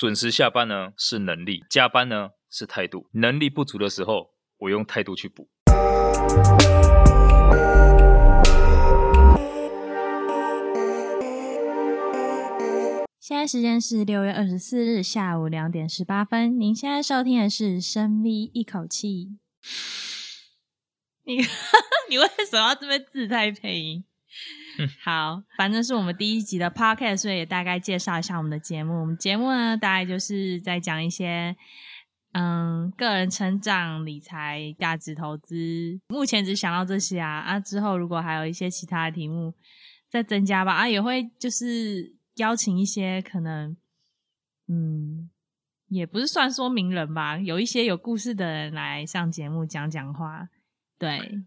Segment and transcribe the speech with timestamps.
[0.00, 3.10] 准时下班呢是能力，加班呢是态度。
[3.12, 5.50] 能力不足的时候，我用态度去补。
[13.20, 16.58] 现在时间是六月二十四日下午两点十八分。
[16.58, 19.36] 您现在收听的是深 V 一口气。
[21.24, 21.36] 你
[22.08, 24.04] 你为什么要这么自带配音？
[25.02, 29.00] 好，反正是我们第一集的 podcast，所以也大概介绍一下我们的节目。
[29.00, 31.56] 我们节目呢，大概就是在讲一些
[32.32, 36.00] 嗯个人成长、理财、价值投资。
[36.08, 39.52] 目前只想到这些啊啊，之后如果还有一些其他的题目
[40.08, 43.76] 再增加吧啊，也会就是邀请一些可能
[44.68, 45.28] 嗯
[45.88, 50.48] 也不是算说名人吧，有一些有故事的人来上节目讲讲话，
[50.96, 51.42] 对。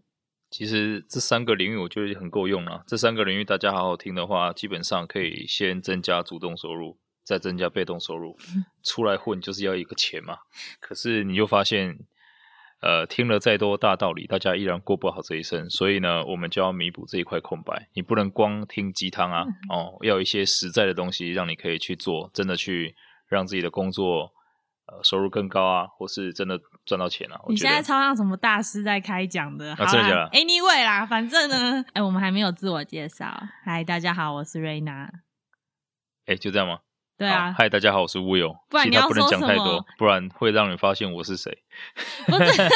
[0.56, 2.84] 其实这三个领域我觉得很够用了。
[2.86, 8.38] 这三个领域大家好好听的话，基本上可以先增加主动收入，再增加被动收入。
[8.84, 10.38] 出来混就是要一个钱嘛。
[10.78, 11.98] 可是你就发现，
[12.80, 15.68] 呃，听了再多大道理，大家依然过不好这一生。
[15.68, 17.88] 所以呢，我们就要弥补这一块空白。
[17.94, 22.94] 你不能光听鸡汤啊，哦，要一些实在的东西让你可以去做，真的去
[23.26, 24.32] 让自己的工作。
[24.86, 27.40] 呃，收入更高啊，或是真的赚到钱啊？
[27.48, 29.72] 你现在超像什么大师在开讲的？
[29.74, 33.26] 啊，真的假的？Anyway 啦，反正呢，哎、欸，我们还没有自我介绍。
[33.64, 35.10] 嗨，大家好，我是瑞娜。
[36.26, 36.78] 哎、欸，就这样吗？
[37.16, 38.56] 对啊，嗨，大家好，我是 Will。
[38.68, 39.28] 不然你要说什么？
[39.28, 41.56] 其他不能讲太多，不然会让你发现我是谁。
[42.26, 42.70] 不是，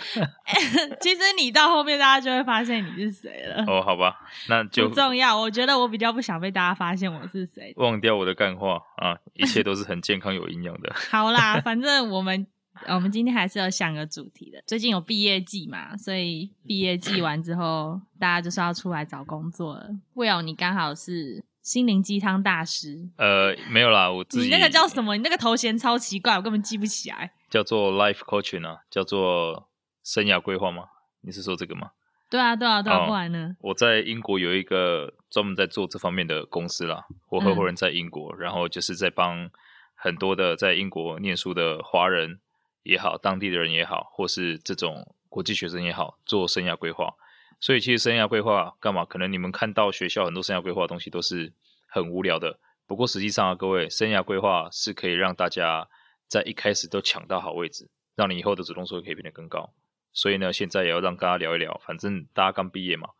[1.02, 3.64] 其实你到后面大家就会发现你是谁了。
[3.66, 5.36] 哦，好吧，那就不重要。
[5.36, 7.72] 我觉得我比较不想被大家发现我是谁。
[7.76, 10.94] 忘掉我的干话啊，一切都是很健康有营养的。
[11.10, 12.46] 好啦，反正我们
[12.88, 14.62] 我们今天还是要想个主题的。
[14.66, 19.90] 最近有毕业季嘛，所以毕业季完之后，大家就是要出来找工作了。
[20.14, 21.44] Will，你刚好是。
[21.62, 23.08] 心灵鸡汤大师？
[23.16, 24.46] 呃，没有啦，我自己。
[24.46, 25.14] 你那个叫什么？
[25.16, 27.32] 你那个头衔超奇怪，我根本记不起来。
[27.48, 29.68] 叫做 life coaching 啊，叫做
[30.02, 30.86] 生涯规划吗？
[31.20, 31.92] 你是说这个吗？
[32.28, 33.54] 对啊，对啊，对啊，不然呢？
[33.60, 39.48] 我在英国有一个专门在做这方面的公司啦，我合伙人在英国，嗯、然后就是在帮
[39.94, 42.40] 很多的在英国念书的华人
[42.82, 47.14] 也好，当地的人也好，或是这种国际学生也好，做生涯规划。
[47.60, 49.04] 所以其实生涯规划干嘛？
[49.04, 51.52] 可能你们看到学校很多生涯规划的东西都是
[51.86, 52.58] 很无聊的。
[52.86, 55.88] 不过实际上啊，各位，生涯规划是可以让大家
[56.26, 59.72] 在一开始都抢到好位置，让你以后的主动收入可以变得更高。
[60.12, 61.80] 所以呢，现在也要让大家聊一聊。
[61.86, 63.10] 反正大家刚毕业嘛，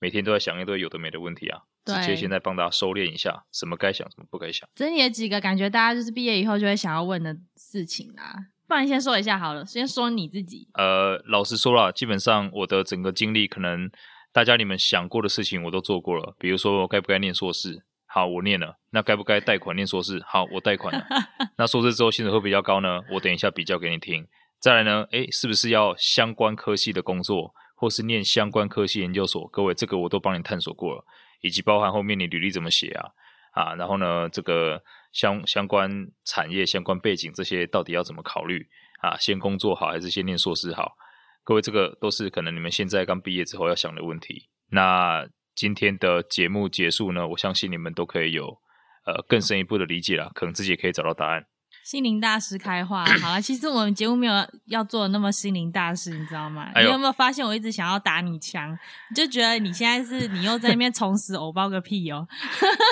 [0.00, 1.62] 每天都在想一堆有的没的问题啊。
[1.84, 1.94] 对。
[1.94, 4.68] 直接现在帮大家收敛一下，什么该想，什么不该想。
[4.74, 8.34] 整理了几个感觉大家就是毕业以后就会想要问的事情啊。
[8.66, 10.68] 不然先说一下好了，先说你自己。
[10.74, 13.90] 呃，老实说啦，基本上我的整个经历，可能
[14.32, 16.34] 大家你们想过的事情我都做过了。
[16.38, 17.84] 比如说，我该不该念硕士？
[18.06, 18.78] 好，我念了。
[18.90, 20.22] 那该不该贷款念硕士？
[20.26, 21.04] 好，我贷款了。
[21.58, 23.00] 那硕士之后薪水会比较高呢？
[23.12, 24.26] 我等一下比较给你听。
[24.58, 29.46] 再来呢，诶，是不是要相关科系的工作，或是念相关科系研究所？
[29.48, 31.04] 各位，这个我都帮你探索过了，
[31.42, 33.10] 以及包含后面你履历怎么写啊？
[33.54, 34.82] 啊，然后呢，这个。
[35.14, 35.88] 相相关
[36.24, 38.66] 产业、相关背景这些到底要怎么考虑
[39.00, 39.16] 啊？
[39.16, 40.96] 先工作好还是先念硕士好？
[41.44, 44.48] 各位，这个都是可能你们现在刚毕业之后要想的问题。
[44.70, 48.58] 那今天的节目结束呢，我相信你们都可以有
[49.06, 51.46] 呃更深一步的理解了，可能自己也可以找到答案。
[51.84, 54.34] 心灵大师开话， 好了，其实我们节目没有
[54.64, 56.70] 要做的那么心灵大师，你知道吗？
[56.74, 58.72] 哎、你有没有发现我一直想要打你枪？
[59.10, 62.26] 你就觉得你现在是你又在那边重拾偶包个屁哦？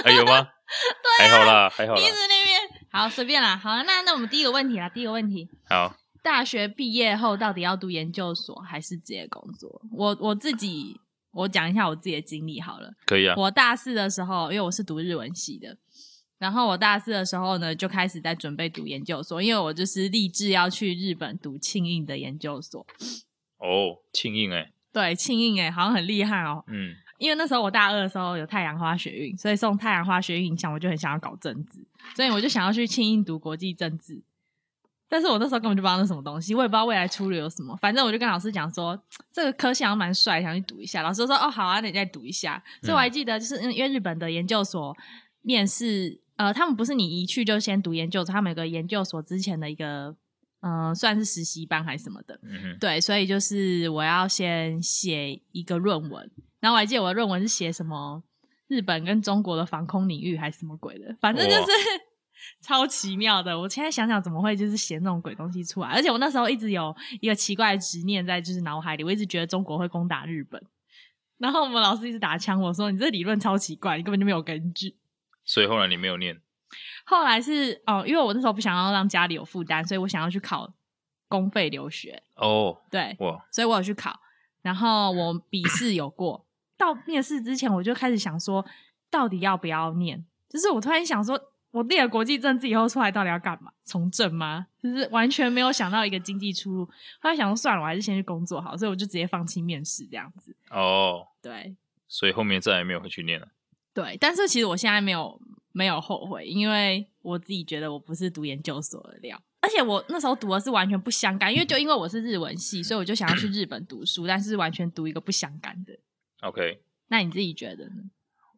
[0.05, 0.43] 还有吗？
[0.43, 1.99] 对、啊，还好啦，还好啦。
[1.99, 2.61] 你一直那边
[2.91, 9.81] 好随便啦，好，那那我们第一个问题啦，第一个问题，好，大学毕业后到底要读研究所还是直接工作？
[9.91, 11.01] 我我自己
[11.33, 13.35] 我讲一下我自己的经历好了，可以啊。
[13.39, 15.77] 我大四的时候，因为我是读日文系的，
[16.43, 22.85] 然后我大四的时候呢，就开始在准备读研究所，因为我就是立志要去日本读庆应的研究所。
[23.59, 26.65] 哦，庆应哎，对，庆应哎，好像很厉害哦。
[26.67, 26.97] 嗯。
[27.19, 31.79] 因为那时候我大二的时候有太阳花学运，所以受太阳花学运影响，我就很想要搞政治，
[32.17, 34.21] 所以我就想要去庆应读国际政治。
[35.09, 37.77] 但是我那时候根本就不知道那什么东西，我也不知道未来出路有什么。
[37.77, 39.01] 反正我就跟老师讲说，
[39.31, 41.03] 这个科系好像蛮帅，想去读一下。
[41.03, 44.97] 老师说：“哦，好啊，那你再读一下。”所以我还记得，就是因为日本的研究所
[45.43, 50.17] 面试，呃，他们不是你一去就先读研究所，他们有个研究所之前的一个，
[50.95, 52.41] 算是实习班还是什么的。
[52.43, 52.77] 嗯。
[52.81, 56.31] 对，所以就是我要先写一个论文。
[56.61, 58.23] 然后我还记得我的论文是写什么
[58.69, 61.67] 日本跟中国的防空领域还是什么鬼的，反正就是
[62.63, 63.59] 超奇妙的。
[63.59, 65.89] 我现在想想怎么会就是写那种鬼东西出来？
[65.89, 70.63] 而且我那时候一直有一个奇怪的执念在就是脑海里，我一直觉得中国会攻打日本。
[71.39, 74.97] 然后我们老师一直打枪我说：“你这理论超奇怪，你根本就没有根据。”
[75.45, 76.41] 所以后来你没有念？
[77.05, 80.73] 后来是哦，因为我那时候不想要让家里有负担，所以我想要去考
[81.29, 82.23] 公费留学。
[82.37, 84.21] 哦，对，哇，所以我有去考，
[84.63, 86.47] 然后我笔试有过。
[86.79, 88.65] 到面试之前，我就开始想说，
[89.11, 90.25] 到底要不要念？
[90.49, 91.39] 就是我突然想说，
[91.71, 93.73] 我念了国际政治以后出来，到底要干嘛？
[93.85, 94.67] 从政吗？
[94.83, 96.85] 就是完全没有想到一个经济出路。
[97.21, 100.57] 后来想说，算了，我还是先去工作好，所以我就直接放弃面试这样子。
[100.71, 101.77] 哦，对，
[102.09, 103.49] 所以后面再也没有回去念了。
[103.95, 105.41] 对，但是其实我现在没有
[105.73, 115.93] 没有后悔，因为我自己觉得我不是读研究所的料，而且我那时候读的是完全不相干，因为就因为我是日文系，所以我就想要去日本读书，但是完全读一个不相干的。
[116.41, 118.11] OK，那你自己觉得呢？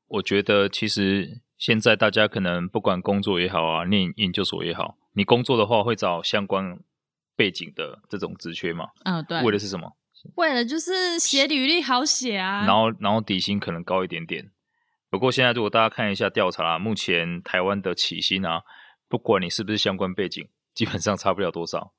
[0.07, 6.79] 我觉得其实现在大家可能不管工作也好啊，念研究所也好，你工作的话会找相关
[7.35, 8.91] 背景的这种职缺嘛？
[9.05, 9.43] 嗯，对。
[9.43, 9.97] 为的是什么？
[10.37, 12.65] 为了就是写履历好写啊。
[12.65, 14.51] 然后，然后底薪可能高一点点。
[15.17, 18.63] 不过现在如果大家看一下调查啊，目前台湾的起薪啊，
[19.09, 21.93] 不管你是不是相关背景，基本上差不了多少。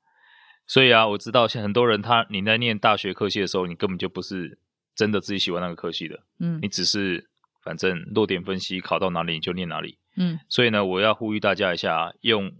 [0.66, 4.58] 所以啊，我知道像很多人他你在念大学科系的时候，你根本就不是。
[4.96, 7.28] 真的自己喜欢那个科系的，嗯，你只是
[7.62, 12.50] 反正落点分析考到哪里你就念哪里，嗯，所以呢，我要呼吁大家一下，用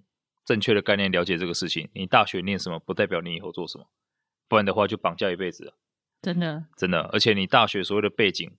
[0.44, 1.88] 正确的概念了解这个事情。
[1.94, 3.88] 你大学念什么，不代表你以后做什么，
[4.48, 5.78] 不然的话就绑架一辈子了。
[6.20, 8.52] 真的，真的，而且你大学所有的背景，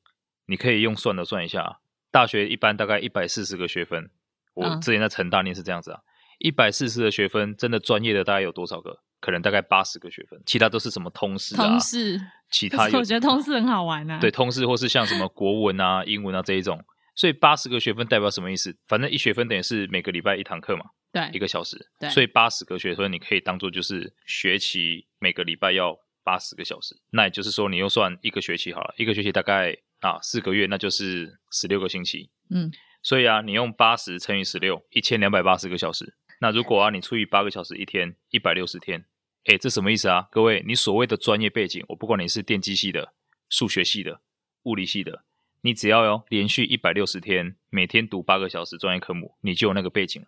[0.47, 1.77] 你可以用算的算一下，
[2.11, 4.09] 大学一般大概一百四十个学分，
[4.53, 5.99] 我之前在成大念是这样子啊，
[6.39, 8.99] 一百四十个学分，真的专业的大概有多少个？
[9.19, 11.67] 可能大概八十个学分，其他都是什么通识啊？
[11.67, 12.21] 通识，
[12.51, 14.19] 其他我觉得通识很好玩啊。
[14.19, 16.79] 对，通识或是像什么国文啊、英文啊这一种，
[17.15, 18.77] 所以八十个学分代表什么意思？
[18.85, 21.89] 反正一学分等于是每个礼拜一堂课嘛，对，一个小时。
[21.99, 32.29] 对，所以八十个学分你可以当做就是学期每个礼拜要八十个小时，那也就是说你又算一个学期好了，一个学期大概啊四个月，那就是十六个星期。
[32.49, 32.71] 嗯，
[33.01, 36.15] 所以啊，你用八十乘以十六，一千两百八十个小时。
[36.39, 39.05] 那如果啊，你除以八个小时一天，一百六十天，
[39.45, 40.27] 诶，这什么意思啊？
[40.31, 43.13] 各位，你所谓的专业背景，我不管你是电机系的、
[43.49, 44.21] 数学系的、
[44.63, 45.23] 物理系的，
[45.61, 50.27] 你只要哟连续一百六十天，每天读八个小时专业科目，你就有那个背景了。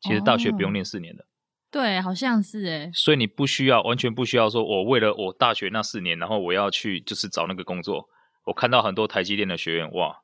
[0.00, 1.22] 其实大学不用念四年的。
[1.22, 1.26] 哦，
[1.70, 2.90] 对，好像是诶。
[2.94, 8.08] 所以你不需要，完全不需要说，我为了我大学那四年，然后我要去就是找那个工作。
[8.44, 10.22] 我看到很多台积电的学员，哇，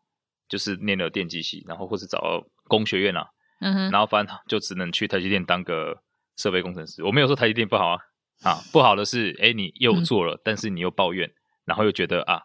[0.49, 3.29] 就是念了电机系，然后或是找工学院啊。
[3.61, 6.03] 嗯哼，然后反正就只能去台积电当个
[6.37, 7.03] 设备工程师。
[7.03, 7.99] 我没有说台积电不好啊，
[8.45, 11.29] 啊，不好的是，哎，你又做了，嗯、但是你又抱怨，
[11.65, 12.43] 然后又觉得啊，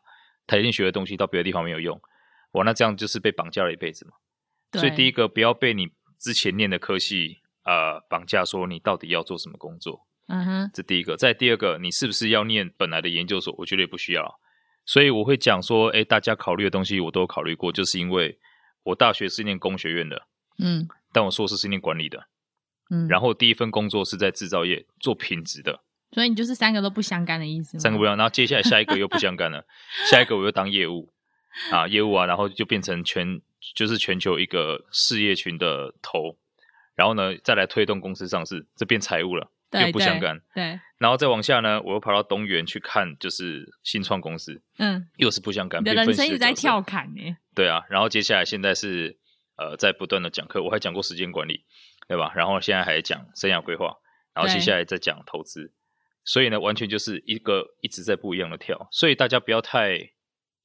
[0.48, 2.02] 台积电学的东西到别的地方没有用，
[2.54, 4.14] 哇，那这样就是被绑架了一辈子嘛。
[4.80, 5.90] 所以第一个，不要被你
[6.20, 10.08] 之前念的科系呃绑架，说你到底要做什么工作。
[10.28, 11.16] 嗯哼，这第一个。
[11.16, 13.54] 再第二个，你是不是要念本来的研究所？
[13.60, 14.40] 我觉得也不需要。
[14.86, 18.38] 所以我会讲说，哎，大家考虑的东西我都有考虑过，就是因为
[18.84, 20.28] 我大学是念工学院的，
[20.60, 20.88] 嗯。
[21.16, 22.26] 但我硕士是念管理的，
[22.90, 27.80] 嗯，然后第一份工作是在制造业做品质的，所以你就是三个都不相干的意思吗？
[27.80, 29.64] 三个不一样，然后接下来下一个又不相干了，
[30.10, 31.14] 下一个我又当业务
[31.72, 33.40] 啊，业务啊，然后就变成全
[33.76, 36.36] 就是全球一个事业群的头，
[36.96, 49.18] 然后呢再来推动公司上市，这变财务了，对又不相干，对，对然后再往下呢，我又跑到东元去看就是新创公司，嗯，又是不相干，你的人生一直在跳坎耶，对啊，然后接下来现在是。
[49.56, 51.64] 呃，在不断的讲课，我还讲过时间管理，
[52.08, 52.34] 对吧？
[52.36, 53.96] 然后现在还讲生涯规划，
[54.34, 55.72] 然后接下来再讲投资，
[56.26, 58.88] 所以呢，完全就是一个一直在不一样的跳。
[58.92, 60.10] 所以大家不要太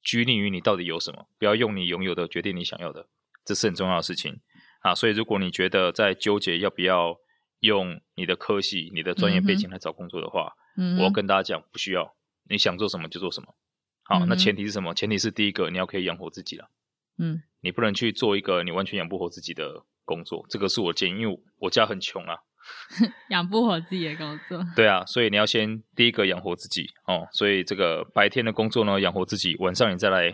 [0.01, 3.07] 拘泥于你到底有什么，不要用你拥有的决定你想要的，
[3.45, 4.41] 这是很重要的事情
[4.81, 4.95] 啊。
[4.95, 7.15] 所以如果你觉得在纠结要不要
[7.59, 12.15] 用你的科系、你的专业背景来找工作的话，嗯、我要跟大家讲，不需要，
[12.49, 13.55] 你想做什么就做什么。
[14.03, 14.93] 好，嗯、那前提是什么？
[14.93, 16.69] 前提是第一个，你要可以养活自己了。
[17.17, 17.41] 嗯。
[17.61, 22.37] 你不能去做一个你完全养不活自己的工作，这个是我建议，因为我家很穷啊，
[23.31, 24.65] 养不活自己的工作。
[24.77, 27.27] 对啊，所以你要先第一个养活自己哦。
[27.33, 30.33] 所以这个白天的工作呢，养活自己，晚上你再来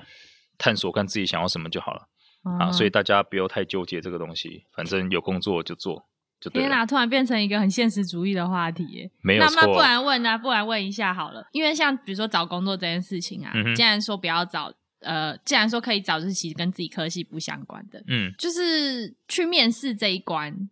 [0.59, 2.07] 探索看自己想要什么就好了、
[2.43, 2.71] 哦、啊。
[2.71, 6.07] 所以大家不要太纠结这个东西，反正有工作就做
[6.39, 6.69] 就对了。
[6.69, 14.73] 天哪，突然变成一个很现实主义的话题耶，没有不然问啊，不然问一下好了，因为像比如说找工作这件事情啊，嗯、既然说不要找。
[15.01, 20.67] 呃，既然说可以找，就是其实跟自己科系不相关的，嗯，就是去面试这一关。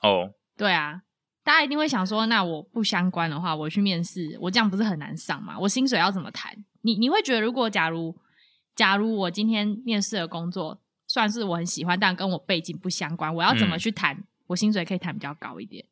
[0.00, 1.02] 哦，对啊，
[1.42, 5.58] 大家一定会想说，那我不相关的话，我去面试，我这样不是很难上吗？
[5.58, 6.54] 我薪水要怎么谈？
[6.82, 8.16] 你你会觉得，如果假如
[8.76, 14.22] 假如我今天面试的工作算是我很喜欢，但跟我背景不相关，我要怎么去谈？
[14.54, 15.84] 薪水可以谈比较高一点。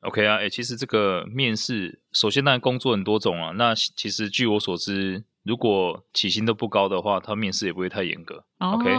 [0.00, 5.24] OK 啊，哎、欸，其实这个面试，首先当然工作很多种啊，那其实据我所知。
[5.42, 8.44] 如果起薪都不高的话，他面试也不会太严格。
[8.58, 8.90] 哦、OK，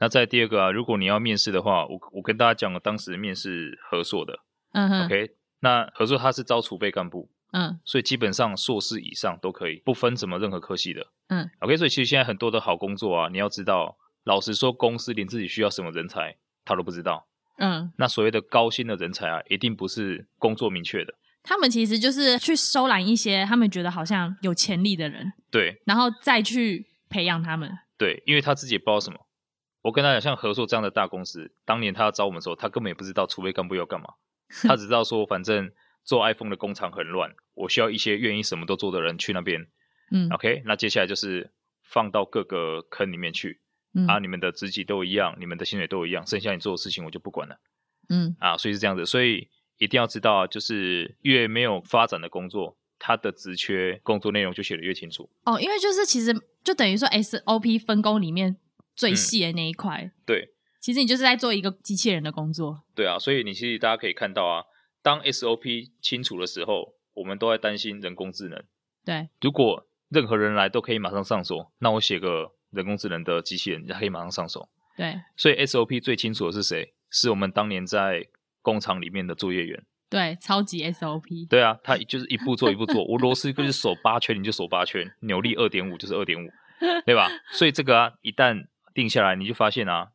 [0.00, 4.38] 那再第二个啊，如果你要面试的话，我我跟大家讲了，当时面试合作的。
[4.72, 5.04] 嗯哼。
[5.04, 7.30] OK，那合作他是招储备干部。
[7.52, 7.78] 嗯。
[7.84, 11.06] 所以基本上硕士以上都可以，不分什么任何科系的。
[11.28, 11.50] 嗯。
[11.60, 17.26] OK，所以其实现在很多的好工作啊，你要知道，老实说，公司连自己需要什么人才他都不知道。
[17.56, 17.92] 嗯。
[17.96, 21.14] 那所谓的高薪的人才啊，一定不是工作明确的。
[21.42, 27.70] 他们其实就是去收揽一些他们觉得好像有潜力的人，对，然后再去培养他们。
[27.98, 29.18] 对，因为他自己也不知道什么。
[29.82, 34.06] 我跟他讲，像合硕这样的大公司，当年他要招我们的时候，他根本也不知道储备干部要干嘛，
[34.62, 35.68] 他只知道说，反正
[36.04, 39.66] 做 iPhone 的工厂很乱，我需要一些愿意什么都做的人去那边。
[40.12, 41.50] 嗯，OK，那接下来就是
[41.82, 43.60] 放到各个坑里面去，
[43.94, 47.58] 嗯、啊，你们的职级都一样，你们的薪水都一样，剩下你做的事情我就不管了。
[48.08, 49.48] 嗯，啊，所以是这样子，所以。
[49.78, 55.28] 一定要知道啊，就是越没有发展的工作，它的职缺工作内容就写的越清楚。
[55.44, 56.32] 哦，因为就是其实
[56.62, 58.56] 就等于说 SOP 分工里面
[58.94, 60.02] 最细的那一块。
[60.04, 60.12] 嗯。
[60.24, 62.84] 对，其实你就是在做一个机器人的工作。
[62.94, 64.62] 对啊，所以你其实大家可以看到啊，
[65.02, 68.62] 当 SOP 清楚的时候，我们都在担心人工智能。
[69.04, 74.68] 对，如果任何人来都可以马上上手，那我写个人工智能的机器人，也可以马上上手。
[74.96, 76.92] 对，所以 SOP 最清楚的是谁？
[77.10, 78.26] 是我们当年在。
[78.64, 86.48] 工厂里面的作业员，对，超级 SOP，对啊，他就是一步做一步做，我螺丝就是手八圈，你就手八圈，扭力二点五就是二点五，
[87.04, 87.28] 对吧？
[87.50, 90.10] 所以这个啊，一旦定下来，你就发现啊，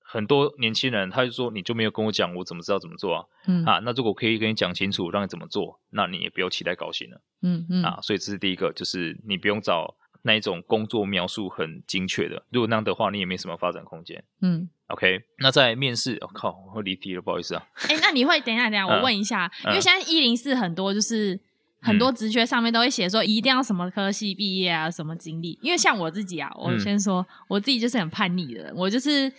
[0.00, 3.24] 很多年轻人他就说，你就没有跟我讲，我怎么知道怎么做啊？
[3.48, 14.68] 嗯啊，那如果可以跟你讲清楚，让你怎么做，那你也不要期待高薪了，嗯嗯啊，所以这是第一个，就是你不用找那一种工作描述很精确的，如果那样的话，你也没什么发展空间，嗯。
[14.88, 17.62] OK，那在面试，我、哦、靠，我会离题了，不好意思啊。
[17.88, 21.38] 哎、欸，那你会等一下，等一下，我问一下，嗯、因为现在一零四很多就是
[21.82, 25.58] 很多职缺上面都会写说一定要什么科系毕业啊，什么经历。
[25.60, 29.30] 因为像我自己啊，我先说、嗯、我自己就是很叛逆的人，我就是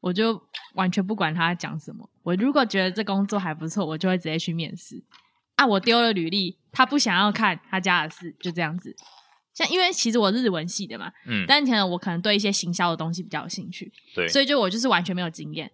[0.00, 0.38] 我就
[0.74, 5.02] 完全不管他讲什么，我如果觉得这工作还不错，我就会直接去面试。
[5.56, 8.94] 啊，我丢了履历，他不想要看他家的事，就这样子。
[9.60, 15.70] 像因为其实我日文系的嘛，嗯，但可能我可能对一些行销的东西比较有兴趣，对，所以就我就是完全没有经验，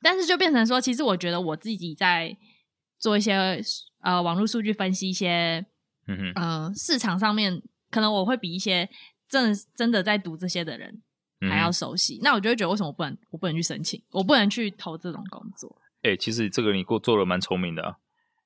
[0.00, 2.36] 但是就变成说，其实我觉得我自己在
[3.00, 3.60] 做一些
[4.02, 5.66] 呃网络数据分析一些，
[6.06, 8.88] 嗯哼，呃市场上面可能我会比一些
[9.28, 11.02] 真的真的在读这些的人
[11.50, 15.76] 还要熟悉，嗯、那我就会觉得为什么我不能我不能去申请，我不能去投这种工作？
[16.02, 17.96] 哎、欸，其实这个你过做的蛮聪明的啊，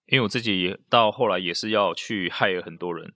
[0.07, 3.13] 因为我自己到后来也是要去 hire 很多人。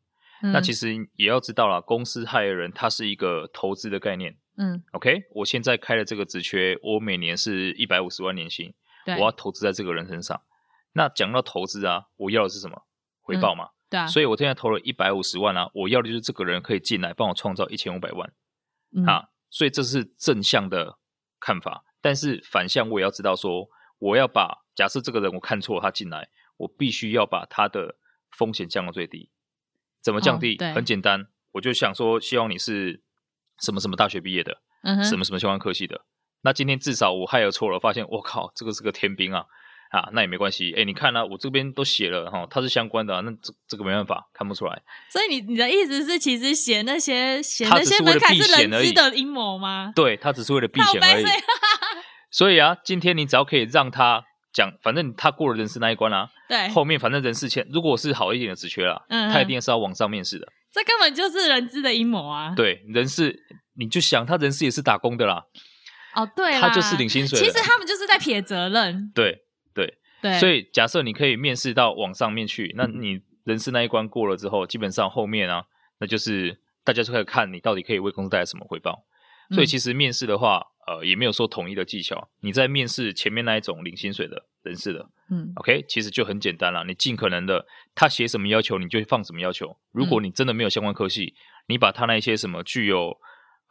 [0.53, 4.37] 那其实也要知道啦，公司 hire 人，它是一个投资的概念。
[4.57, 8.73] 嗯，OK，我现在开了这个职缺，我每年是一百五十万年薪，
[9.05, 10.41] 对，我要投资在这个人身上。
[10.93, 12.83] 那讲到投资啊，我要的是什么？
[13.21, 13.65] 回报嘛。
[13.65, 14.07] 嗯、对啊。
[14.07, 18.33] 所以我现在投了一百五十万啊，我要的就是这个人可以进来帮我创造一千五百万。
[18.95, 20.99] 嗯、啊，所以这是正向的
[21.41, 21.85] 看法。
[22.01, 27.97] 但是反向我也要知道说，我要把假设这个人我看错他进来，我必须要把他的
[28.37, 29.31] 风险降到最低。
[30.05, 30.57] 怎么降低？
[30.61, 33.03] 哦、很简单，我就想说，希望你是
[33.61, 36.03] 什么什么大学毕业的，嗯、什么什么相关科系的。
[36.43, 39.47] 那今天至少我 hire 错了，发现我靠，这个是个天兵啊
[39.91, 40.75] 啊，那也没关系。
[40.75, 44.83] 哎，你看啊，我这边都写了哈，它是相关的、啊，那这这个没办法看不出来。
[45.11, 49.91] 所以你你的意思是，其实写那些写那些门槛是人资的阴谋吗？
[49.97, 51.25] 对，他只是为了避险而已。
[52.31, 54.27] 所以啊，今天你只要可以让他。
[54.55, 60.47] 讲，反正他过了人事那一关啊，对，后面反正人事签，如果是好一点的职缺啦，嗯，他一定是要往上面试的。
[60.73, 62.55] 这根本就是人资的阴谋啊！
[62.57, 63.45] 对，人事
[63.77, 65.45] 你就想，他人事也是打工的啦。
[66.15, 67.39] 哦，对，他就是领薪水。
[67.39, 69.11] 其实他们就是在撇责任。
[69.13, 69.45] 对
[69.75, 75.65] 对对，所以假设你可以面试到往上面去，那你人事那一关过了之后，基本上后面啊，
[75.99, 79.05] 那就是大家就开始看你到底可以为公司带来什么回报。
[79.51, 80.69] 所以其实面试的话。
[80.87, 82.29] 呃，也没有说统一的技巧。
[82.41, 86.85] 你在面试前面那一种领薪水的人士的，嗯，OK，其实就很简单了。
[86.85, 89.77] 你尽可能的，他写什么要求，你就放什么要求。
[89.93, 91.37] 如果你真的没有相关科系，嗯、
[91.69, 93.17] 你把他那些什么具有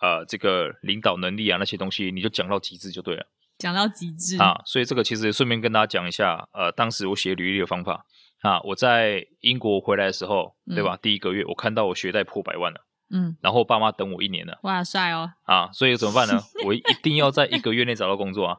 [0.01, 3.27] 呃这个领导能力啊那些东西，你就讲到极致就对了。
[3.59, 8.05] 讲到极致啊，所以这个其实顺便跟大家讲一下，呃，当时我写履历的方法
[8.41, 10.95] 啊，我在英国回来的时候，对吧？
[10.95, 12.81] 嗯、第一个月我看到我学贷破百万了。
[13.13, 15.31] 嗯，然后爸妈等我一年了，哇，帅哦！
[15.43, 16.41] 啊，所以怎么办呢？
[16.65, 18.57] 我一定要在一个月内找到工作啊。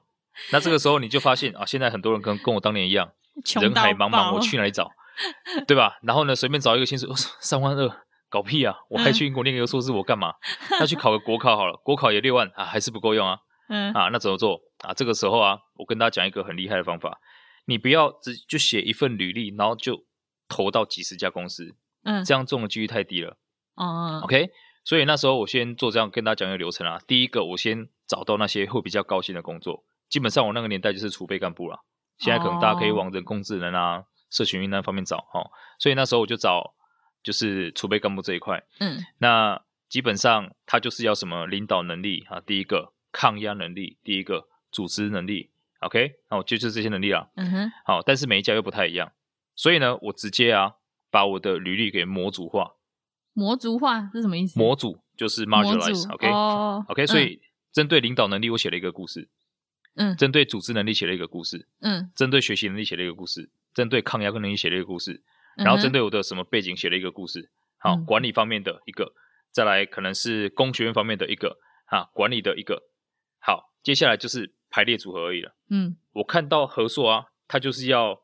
[0.52, 3.10] 那这个时候你就发现啊，现在很多人跟跟我当年一样，
[3.60, 4.90] 人海茫茫，我去哪里找？
[5.66, 5.98] 对吧？
[6.02, 7.08] 然后呢，随便找一个薪水，
[7.40, 7.88] 三万二，
[8.28, 8.76] 搞屁啊！
[8.88, 10.34] 我还去英国念个硕士，我干嘛？
[10.78, 13.38] 那去考个国考好了，国考也六万啊，还是不够用啊。
[13.68, 14.92] 嗯啊，那怎么做啊？
[14.94, 17.18] 这个时候啊，我跟大家讲一个很厉害的方法，
[17.66, 20.04] 你不要只就写一份履历，然后就
[20.48, 23.36] 投到几十家公司，嗯，这样中的几率太低了。
[23.74, 24.50] 哦，嗯，OK，
[24.84, 26.98] 所以那时候我先做这样跟大家讲一个流程啊。
[27.06, 29.84] 第一个，我先找到那些会比较高薪的工作。
[30.08, 31.84] 基本上我那个年代就是储备干部了。
[32.18, 35.50] 现在可能大家可以往人工智能啊、哦、社群运营方面找哈、哦。
[35.78, 36.74] 所以那时候我就找
[37.22, 38.62] 就是储备干部这一块。
[38.78, 45.50] 嗯，那基本上他就是要什么领导能力啊，第一个抗压能力，第一个组织能力。
[45.80, 47.28] OK，好，就是这些能力啦。
[47.34, 49.10] 嗯哼，好，但是每一家又不太一样。
[49.56, 50.74] 所以呢，我直接啊
[51.10, 52.74] 把我的履历给模组化。
[53.34, 54.58] 模组化是什么意思？
[54.58, 56.32] 模组就是 modularize，OK，OK，、okay?
[56.32, 57.40] 哦 okay, 所以
[57.72, 59.28] 针对领导能力，我写了一个故事。
[59.96, 60.16] 嗯。
[60.16, 61.68] 针对组织能力写了一个故事。
[61.80, 62.10] 嗯。
[62.16, 63.50] 针对学习能力写了一个故事。
[63.74, 65.22] 针对抗压能力写了一个故事。
[65.56, 67.50] 然后针对我的什么背景写了一个故事。
[67.78, 69.12] 好，管理方面的一个，
[69.50, 72.82] 再来可能是工学院方面的一个，啊，管理的一个。
[73.38, 75.54] 好，接下来就是排列组合而已了。
[75.70, 75.96] 嗯。
[76.14, 78.22] 我看到何硕啊，他就是要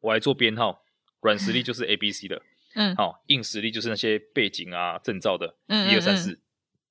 [0.00, 0.82] 我来做编号，
[1.20, 2.42] 软实力就是 A、B、C 的。
[2.74, 6.40] 嗯，好，硬实力就是那些背景啊、证照的，一二三四。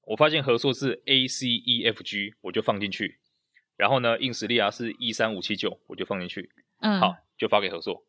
[0.03, 3.19] 我发现合作是 A C E F G，我就放进去。
[3.77, 6.51] 然后呢，硬实力啊是一三五七九，我就放进去。
[6.81, 8.05] 嗯，好，就发给合作。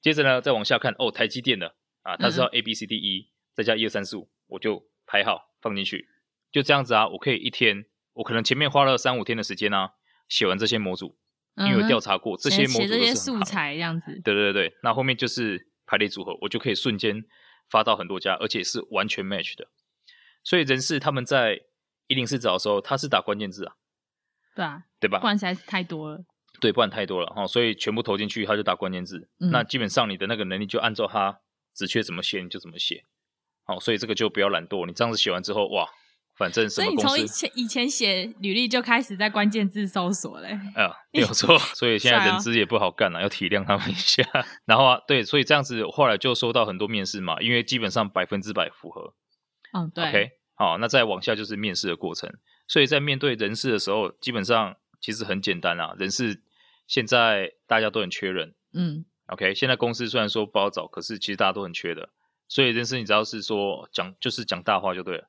[0.00, 6.08] 接着呢，再往下看，哦，台积电的啊，它是要 A B C D E，再加一二三四五，我就排好放进去。
[6.50, 9.92] 就这样子啊，我可以一天，我可能前面花了三五天的时间啊，
[10.28, 11.16] 写完这些模组，
[11.56, 14.20] 因为我调查过这些模组这些素材这样子。
[14.24, 15.68] 对对对对，那后面就是。
[15.86, 17.24] 排列组合，我就可以瞬间
[17.70, 19.68] 发到很多家，而且是完全 match 的。
[20.42, 21.62] 所以人事他们在
[22.08, 23.74] 一零四找的时候，他是打关键字啊，
[24.54, 25.18] 对啊，对吧？
[25.20, 26.24] 不然实在是太多了，
[26.60, 27.46] 对，不然太多了哈。
[27.46, 29.28] 所以全部投进去，他就打关键字。
[29.40, 31.40] 嗯、那基本上你的那个能力就按照他
[31.74, 33.04] 职缺怎么写，你就怎么写。
[33.64, 34.86] 好，所以这个就不要懒惰。
[34.86, 35.88] 你这样子写完之后，哇！
[36.36, 40.50] 反正什么公司，所以你从以前以前写履历就开始在关键字搜索嘞。
[40.76, 41.58] 啊，没有错。
[41.74, 44.22] 所以现在人资也不好干了，要体谅他们一下。
[44.66, 49.14] 然后啊，对，所以这样子后来就收到很多面试嘛，因为基本上百分之百符合。
[49.72, 50.08] 嗯，对。
[50.08, 52.30] OK，好，那再往下就是面试的过程。
[52.68, 55.94] 所以在面对人事的时候，基本上其实很简单啊。
[55.98, 56.42] 人事
[56.86, 58.54] 现在大家都很缺人。
[58.74, 59.04] 嗯。
[59.28, 62.10] OK，现在公司虽然说不好找，可是其实大家都很缺的。
[62.48, 65.28] 所以人事你只要是说讲，就是讲大话就对了。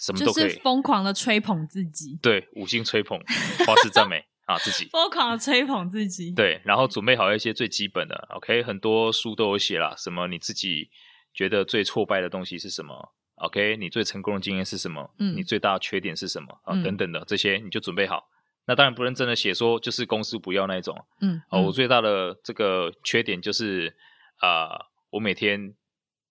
[0.00, 3.18] 什么都可以，就是疯狂的吹捧自己，对，五星吹捧，
[3.66, 10.90] 花式赞美啊，自己 疯狂的吹捧自己，对，然后准备好一些最基本的，OK，很多书都有写啦，什么你自己
[11.34, 15.14] 觉得最挫败的东西是什么？OK，你最成功的经验是什么？
[15.18, 16.60] 嗯，你最大的缺点是什么？
[16.64, 18.28] 啊，等等的这些你就准备好。
[18.66, 23.96] 那当然不能真的写说就是公司不要那一种，嗯，哦，我最大的这个缺点就是
[24.38, 25.74] 啊，我每天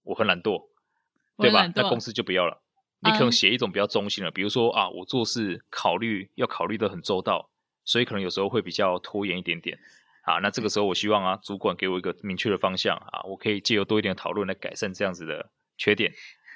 [0.03, 0.69] 我很懒惰，
[1.37, 1.69] 对吧？
[1.75, 2.61] 那公司就不要了。
[3.01, 7.49] 你可能写一种比较中性的，比如说啊，我做事考虑要考虑的很周到，
[7.85, 9.77] 所以可能有时候会比较拖延一点点。
[10.25, 16.11] 啊，那这个时候我希望啊，主管给我一个明确的方向啊，我可以借由多一点的讨论来改善这样子的缺点。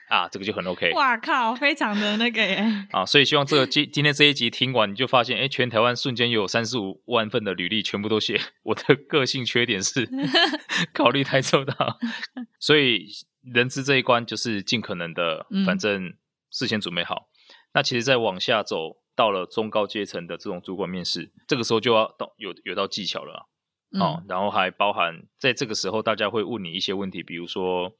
[0.09, 0.91] 啊，这个就很 OK。
[0.91, 2.63] 哇靠，非常的那个耶。
[2.91, 10.07] 啊，所以希望这个今今天这一集听完，你就发现，哎，全台湾瞬间有三十五万份的履历，全部都写我的个性缺点是
[10.93, 11.97] 考虑太周到。
[12.59, 13.07] 所以
[13.41, 16.13] 人资这一关就是尽可能的，反正。
[16.53, 17.27] 事先准备好，
[17.73, 23.43] 那其实再往下走，到了中高阶层的这种主管面试，这个时候就要到有有到技巧了，啊，
[23.91, 27.97] 嗯，哦，然后还包含在这个时候，大家会问你一些问题，比如说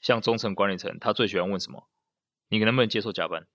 [0.00, 1.88] 像中层管理层，他最喜欢问什么？
[2.50, 3.46] 你能不能接受加班？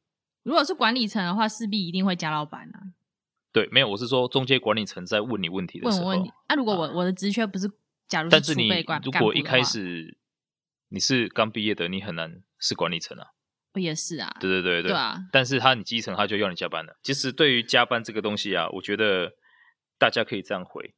[0.44, 2.92] 如果是管理层的话，势必一定会加老板啊。
[3.54, 6.34] 对，没有，我是说中阶管理层在问你问题的时候，问我问题。
[6.50, 7.72] 那，啊，如果我我的职缺不是，
[8.10, 8.68] 假如是但是你
[9.04, 10.18] 如果一开始
[10.90, 13.28] 你是刚毕业的，你很难是管理层啊。
[13.80, 15.18] 也是啊，对对对对，对啊。
[15.32, 16.96] 但是他你基层他就要你加班了。
[17.02, 19.34] 其实对于加班这个东西啊，我觉得
[19.98, 20.94] 大家可以这样回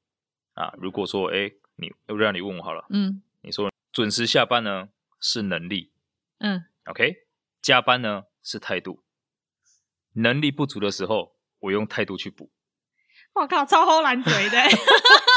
[0.53, 0.73] 啊。
[0.77, 5.91] 如果说哎，你要让你问我好了，嗯，你说准时下班呢是能力，
[6.39, 7.25] 嗯，OK，
[7.61, 9.03] 加班呢是态度。
[10.13, 12.49] 能力不足的时候，我用态度去补。
[13.33, 14.57] 我靠，超齁难嘴的。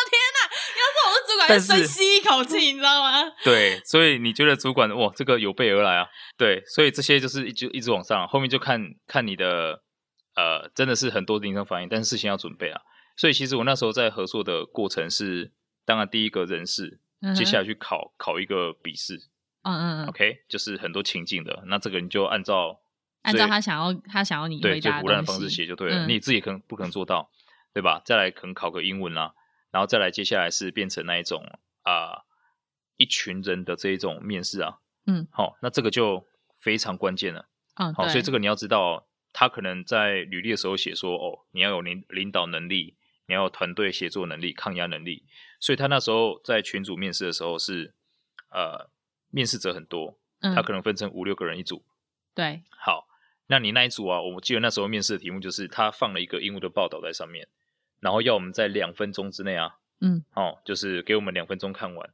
[1.48, 3.32] 但是深吸一口气，你知道吗？
[3.44, 6.08] 对，所以你觉得主管哇，这个有备而来啊？
[6.36, 9.82] 对，所以这些就是一直一直往上，后面就看看你的
[10.34, 12.80] 呃，真的是很多临场反应，但是事先要准备啊。
[13.16, 15.52] 所以其实我那时候在合作的过程是，
[15.84, 19.16] 当然第一个人事，嗯、接下来去考考一个笔试，
[19.62, 22.78] 嗯嗯嗯，OK，就是很多情境的，那这个你就按照
[23.22, 27.28] 按照他想要他想要你对最胡乱的方式写就对了，嗯、你自己可能不可能做到，
[27.74, 28.00] 对吧？
[28.04, 29.34] 再来可能考个英文啦。
[29.70, 31.44] 然后再来，接下来是变成那一种
[31.83, 32.24] 啊、呃，
[32.96, 36.26] 一群人的这一种面试啊，嗯，好、哦，那这个就
[36.57, 45.24] 非常关键了，嗯，好，所以这个你要知道，他可能在履历的时候写说，哦，你要有领领导能力，你要有团队协作能力、抗压能力，
[45.61, 47.94] 所以他那时候在群组面试的时候是，
[48.50, 48.90] 呃，
[49.31, 51.85] 面试者很多，嗯，他可能分成五六个人一组，
[52.35, 53.07] 对，好，
[53.48, 57.46] 那你那一组啊，我记得那时候面试的题目就是他放了一个英文的报道在上面，
[58.00, 62.11] 然后要我们在两分钟之内啊，嗯，哦，就是给我们两分钟看完，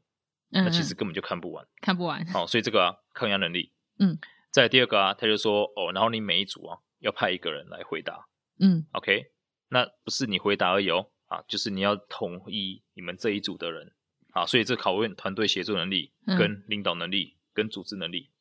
[0.52, 2.24] 嗯，那其实根本就看不完，看不完。
[2.26, 4.18] 好，所以这个啊，抗压能力，嗯，
[4.50, 8.26] 再第二个啊，他就说哦，然后你每一组啊要派一个人来回答，
[8.58, 9.26] 嗯，OK，
[9.68, 13.92] 那不是你回答而已哦，啊，就是你要统一你们这一组的人。
[14.34, 18.32] 啊，所以这考验团队协作能力、跟领导能力、嗯、跟组织能力，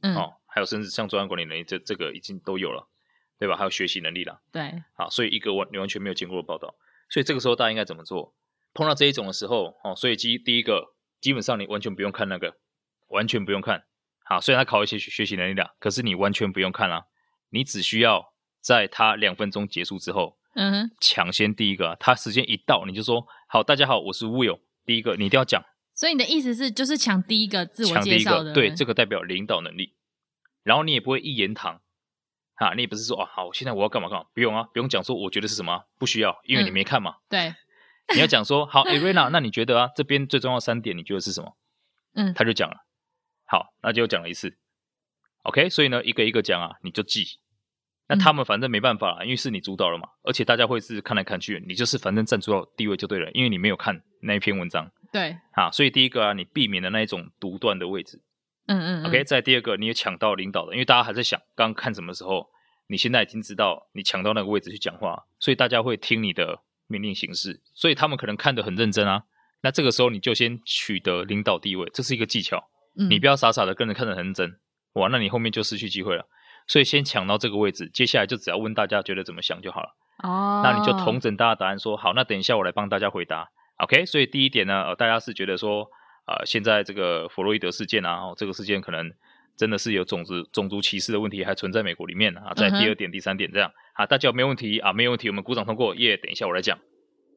[0.00, 2.86] 嗯，哦，还有甚至像专案管理能力，这这个已经都有了，
[3.36, 3.56] 对吧？
[3.56, 6.72] 还有学习能力了，对，好，所以一个完你完全没有见过的报道，
[7.10, 8.34] 所以这个时候大家应该怎么做？
[8.72, 12.54] 碰到这一种的时候，哦，所以基第一个基本上你完全不用看那个，
[13.08, 13.84] 完全不用看，
[14.24, 17.06] 好，虽然他考一些学习能力的，可是你完全不用看啊，
[17.50, 24.60] 你只需要在他两分钟结束之后，嗯哼，抢先第一个，他时间一到你就说，好，大家好，我是 Will。
[24.86, 25.62] 第一个你一定要讲，
[25.94, 29.94] 所以你的意思是就是抢第一个自我介绍的，抢第一个，对，这个代表领导能力。
[30.62, 31.80] 然后你也不会一言堂，
[32.60, 37.12] 哈，你也不是说啊，好，现在我要干嘛干嘛，不用啊，不用讲说我觉得是什么，不需要，因为你没看嘛。
[37.12, 37.54] 嗯、对，
[38.14, 41.56] 你要讲说好，Irina，那你觉得啊，这边最重要的三点，你觉得是什么？
[42.14, 42.76] 嗯，他就讲了，
[43.46, 44.58] 好，那就讲了一次
[45.44, 47.24] ，OK，所以呢，一个一个讲啊，你就记。
[48.08, 54.90] 那他们反正没办法啦，因为是你主导了嘛，而且大家会是看来看去，你就是反正占主导地位就对了，因为你没有看那一篇文章。
[55.12, 58.20] 对，啊，所以第一个啊，你避免了那一种独断的位置。
[58.70, 59.06] 嗯，嗯嗯。
[59.06, 62.48] OK，再第二个，你也抢到领导的，因为大家还在想刚刚看什么时候，
[62.86, 69.24] 你现在已经知道你抢到那个位置去讲话，所以大家会听你的命令行事，所以他们可能看得很认真啊。
[69.62, 72.70] 那这个时候你就先取得领导地位，这是一个技巧。
[72.96, 73.10] 嗯。
[73.10, 74.58] 你不要傻傻的跟着看得很认真，
[74.94, 76.26] 哇，那你后面就失去机会了。
[76.66, 79.96] 所以先抢到这个位置，接下来就只要问大家觉得怎么想就好了。
[80.22, 83.50] 哦，那你就统整大家答案说，说好，那等一下我来帮大家回答。
[83.78, 85.90] OK，所以第一点呢，呃，大家是觉得说，
[86.30, 89.12] 呃，现在这个弗洛伊德事件啊，哦，这个事件可能
[89.56, 92.54] 真的是有种族种族歧视的问题还存在美国里面啊。
[92.54, 94.92] 在第二点、嗯、第三点这样啊，大家有没有问题啊？
[94.92, 95.92] 没有问题，我们鼓掌通过。
[95.96, 96.78] 耶、yeah，等一下我来讲。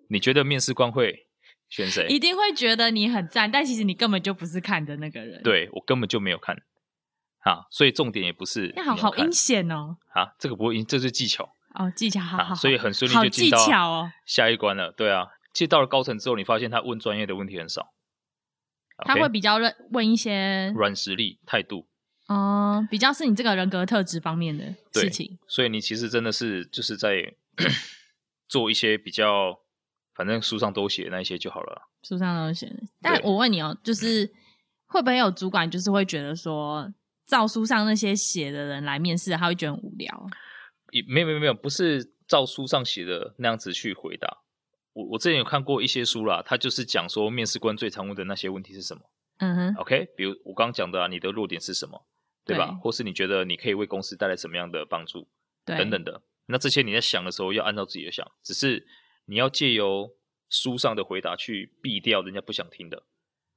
[0.10, 1.25] 你觉得面试官会
[1.69, 2.06] 选谁？
[2.08, 5.41] 一定会觉得你很赞，但其实你根本就不是看的那个人。
[5.41, 6.56] 对，我根本就没有看。
[7.39, 9.97] 啊，所以重点也不是，那好好阴险哦。
[10.13, 12.56] 啊，这个不会阴，这是技巧哦，技巧好好，好。
[12.56, 13.58] 所以很顺利就进到
[14.25, 14.89] 下一关了。
[14.89, 17.91] 哦、对啊，其实到了高层之后，你发现他问专业的问题很少，
[18.99, 21.88] 他会比较认问一些软实力、态度，
[22.27, 25.38] 哦、嗯，比较是你这个人格特质方面的事情。
[25.47, 27.34] 所以你其实真的是就是在
[28.47, 29.60] 做一些比较，
[30.13, 31.89] 反正书上都写那一些就好了。
[32.03, 34.32] 书上都写，但我问你哦，就是
[34.86, 36.93] 会不会有主管就是会觉得说？
[37.25, 40.27] 照书上那些写的人来面试，他会觉得很无聊。
[40.91, 44.42] 也没有没有没有，不是照书上写的那样子去回答。
[44.93, 49.01] 我我之前有看过一些书啦，他就是讲说面试官最常问的那些问题是什么。
[49.39, 49.75] 嗯哼。
[49.77, 52.06] OK，比如我刚刚讲的啊，你的弱点是什么，
[52.45, 52.67] 对吧？
[52.67, 52.75] 对。
[52.82, 55.27] 或是你觉得你可以为公司带来什么样的帮助，
[55.65, 56.21] 对，等等的。
[56.45, 58.86] 那这些你在想的时候要按照自己的想，只是
[59.25, 60.10] 你要借由
[60.49, 63.03] 书上的回答去避掉人家不想听的。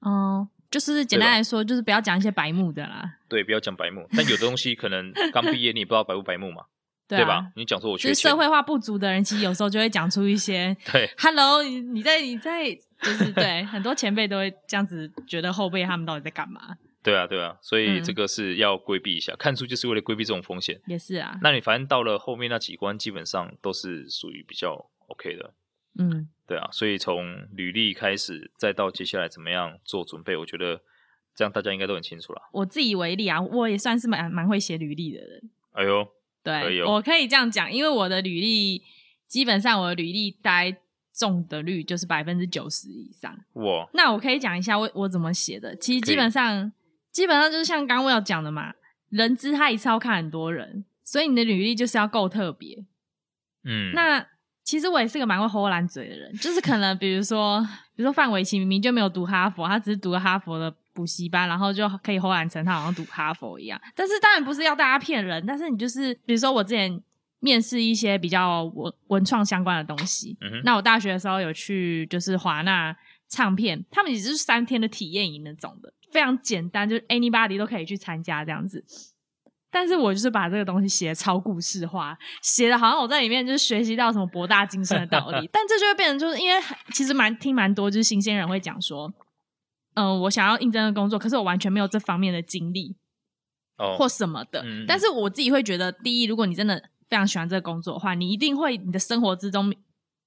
[0.00, 0.48] 哦。
[0.68, 3.18] 就是简单来说，就是不要讲一些白目的啦。
[3.28, 4.04] 对，不要讲白目。
[4.16, 6.64] 但有的东西可能刚毕业，你也不知道白不白目嘛，
[7.08, 7.52] 对，啊、对吧？
[7.56, 11.08] 你讲说我缺钱，其实社会化不足的人，其实有时候就会讲出一些 对。
[11.18, 16.76] Hello，你你在你在，就是对 很多前辈都会这样子觉得后辈他们到底在干嘛？
[17.02, 19.32] 对啊，对啊，所以这个是要规避一下。
[19.32, 20.80] 嗯、看书就是为了规避这种风险。
[20.86, 21.38] 也是啊。
[21.42, 25.54] 那你反正到了后面那几关，基本上都是属于比较 OK 的。
[25.98, 26.68] 嗯，对啊。
[26.72, 30.80] 所以从履历开始，再到接下来怎么样做准备，我觉得。
[31.38, 32.40] 这样大家应该都很清楚了。
[32.50, 35.50] 我自以为例啊，我也算是蛮蛮会写履历的人。
[35.72, 36.08] 哎呦，
[36.46, 38.80] 对，我可以这样讲，因为我的履历
[39.26, 40.76] 基本上我的履历待
[41.12, 43.36] 中的率就是百分之九十以上。
[43.52, 45.74] 我，那我可以讲一下我我怎么写的。
[45.74, 46.72] 其实基本上
[47.10, 48.72] 基本上就是像刚刚我要讲的嘛，
[49.08, 52.84] 人资他一次要看很多人，所以你的履历就是要够特别。
[53.64, 54.24] 嗯，那
[54.62, 57.60] 其实我也是个蛮会唬烂嘴的人，就是可能比如说，
[57.96, 60.72] 比如说范玮琪明明就没有读哈佛，他只是读了哈佛的。
[60.96, 63.78] 补习班，然后就可以后来成他好像读哈佛一样。
[63.94, 66.98] 但是当然不是要大家骗人，但是你就是比如说我之前
[67.40, 72.96] 面试一些比较文文创相关的东西，嗯，那我大学的时候有去就是华纳
[73.28, 78.82] 唱片，他们也就是三天的体验营那种的，非常简单，就是 anybody 都可以去参加这样子。
[79.70, 86.58] 但是我就是把这个东西写的超故事化，写的好像我在里面就是学习到什么博大精深的道理， 但这就会变成就是因为
[86.92, 89.12] 其实蛮听蛮多就是新鲜人会讲说。
[89.96, 92.96] 嗯、呃，我想要应征的工作，可是我完全没有这方面的经历，
[93.78, 94.62] 哦，或什么的。
[94.64, 96.78] 嗯、但是我自己会觉得，第一，如果你真的
[97.08, 99.74] 非常喜欢这个工作的话，你一定会你的生活之中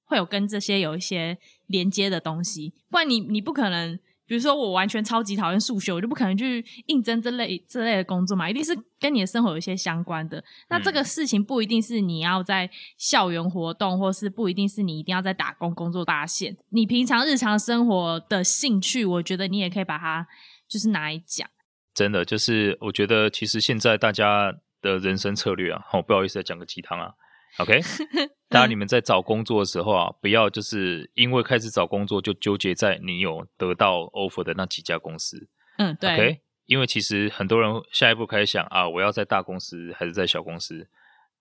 [0.05, 10.43] 会有跟这些有一些连接的东西，不然你你不可能，比如说我完全超级讨厌数学，我就不可能去应征这类这类的工作嘛，一定是跟你的生活有一些相关的。
[10.69, 16.55] 那这个事情不一定是你要在校园活动，或是不一定是你一定要在打工工作发现。
[16.69, 20.27] 你平常日常生活的兴趣，我觉得你也可以把它
[20.67, 21.49] 就是拿来讲。
[21.95, 27.13] 真的，就是我觉得其实现在大家的人生策略啊，好，不好意思，再讲个鸡汤啊。
[27.57, 27.81] OK，
[28.47, 35.49] 当然你们在找工作的时候啊，不要就是因为开始找工作就纠结在你有得到 offer 的那几家公司。
[35.77, 36.13] 嗯，对。
[36.13, 40.87] OK，因为其实很多人下一步开始想啊，我要在大公司还是在小公司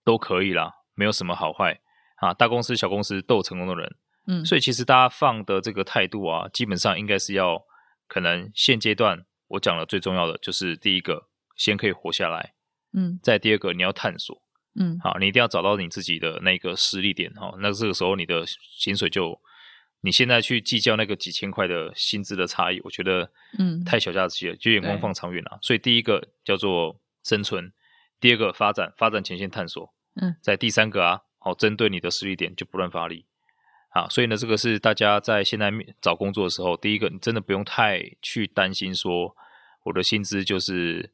[0.04, 1.78] 都可以啦，没有什么好坏
[2.16, 2.34] 啊。
[2.34, 3.96] 大公司、小公司都有成功的人。
[4.26, 7.64] 嗯，所以其实大家放的这个态度啊，基本上应该是要
[8.06, 12.54] 可能现阶段我讲的最重要的就是第一个，先可以活下来。
[12.92, 14.42] 嗯，再第二个你要探索。
[14.78, 17.52] 嗯，好，你一定要找到你自己的那个实力点哈。
[17.58, 19.40] 那这个时候你的薪水就，
[20.02, 25.58] 你现在去计较那个几千块的薪资的差异，我觉得嗯太小家子气了，就眼光放长远了。
[25.62, 27.72] 所以第一个叫做生存，
[28.20, 33.26] 第二个发展，发展前线探索，嗯，在第三个啊，好，针对你的实力点就不断发力。
[33.90, 39.34] 啊，所以呢，这个是大家在现在找工作的时候，第一个你真的不用太去担心说
[39.84, 41.10] 我的薪资就是。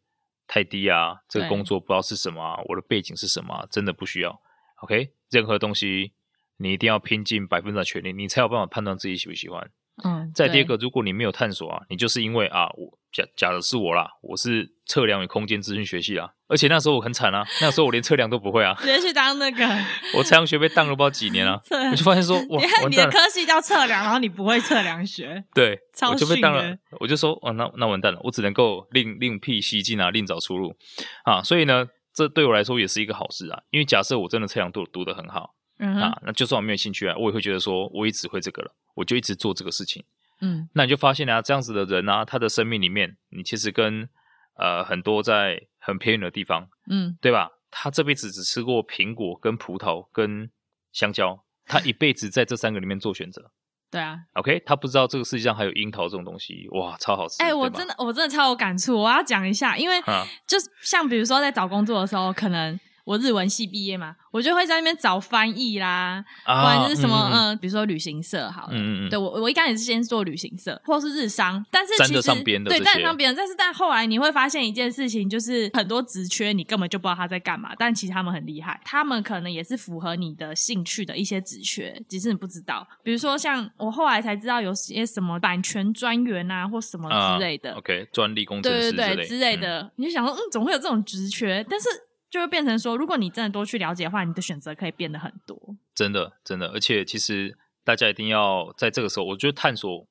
[0.47, 1.17] 太低啊！
[1.29, 3.67] 这个工作不知道是什么啊，我的背景是什么啊？
[3.71, 4.41] 真的不需要。
[4.83, 6.13] OK，任何东西
[6.59, 9.71] 你一定要拼尽百分之的全力，你才有办法判断自己喜不喜欢。
[10.05, 10.31] 嗯。
[10.35, 19.67] 再第二个，如果你没有探索啊，你就是因为啊，我假假的是我啦，我是测量与空间资讯学系啦，而且那时候我很惨啊， 那时候我连测量都不会啊，直接去当那个，
[20.15, 25.77] 我测量学被当了不知道几年啊， 我就发现说，哇，你看你的科系叫测量，然后你不会测量学，对，
[26.09, 30.77] 我就被当了，我就说，哦，那那完蛋了，我只能够另另辟蹊径啊，另找出路。
[31.25, 40.05] 啊，所以呢，这对我来说也是一个好事啊，因为假设我真的测量读读得很好，嗯啊，那就算我没有兴趣啊，我也会觉得说，我也只会这个了，我就一直做这个事情。
[40.41, 44.09] 嗯，那你就发现啊，这样子的人啊，他的生命里面，你其实跟
[44.57, 47.49] 呃很多在很偏远的地方，嗯，对吧？
[47.71, 50.51] 他这辈子只吃过苹果、跟葡萄、跟
[50.93, 53.51] 香蕉，他一辈子在这三个里面做选择。
[53.91, 57.43] 对啊，OK，他不知道这个世界上还有樱桃这种东西，哇，超好吃！
[57.43, 60.01] 哎、欸，我真的，我真的超有感触，我要讲一下，因为
[60.47, 62.79] 就像比如说在找工作的时候，可能。
[63.05, 72.23] 我日文系毕业嘛，我就会在那边找翻译啦，不然就是什么嗯，嗯，比如说旅行社好了，嗯嗯对我我一开始是先做旅行社或是日商，但是其实
[72.65, 82.87] 对，但上边，但是但后来你会发现一件事情，就是很多职缺你根本就不知道他在干嘛，但其实他们很厉害，他们可能也是符合你的兴趣的一些职缺，只是你不知道。
[83.03, 91.63] 比如说像我后来才知道有些什么版权专员啊，或什么之类的、啊、，OK，专利工程师对对对之类的，嗯、你就想说嗯，怎么会有这种职缺？
[91.69, 91.89] 但是。
[92.35, 95.77] 就会变成说，如果你真的多去了解的话，你的选择可以变得很多。
[95.95, 100.09] 真的，真的，而且其实大家一定要在这个时候，我觉得探索，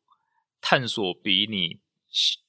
[0.61, 1.81] 探索比你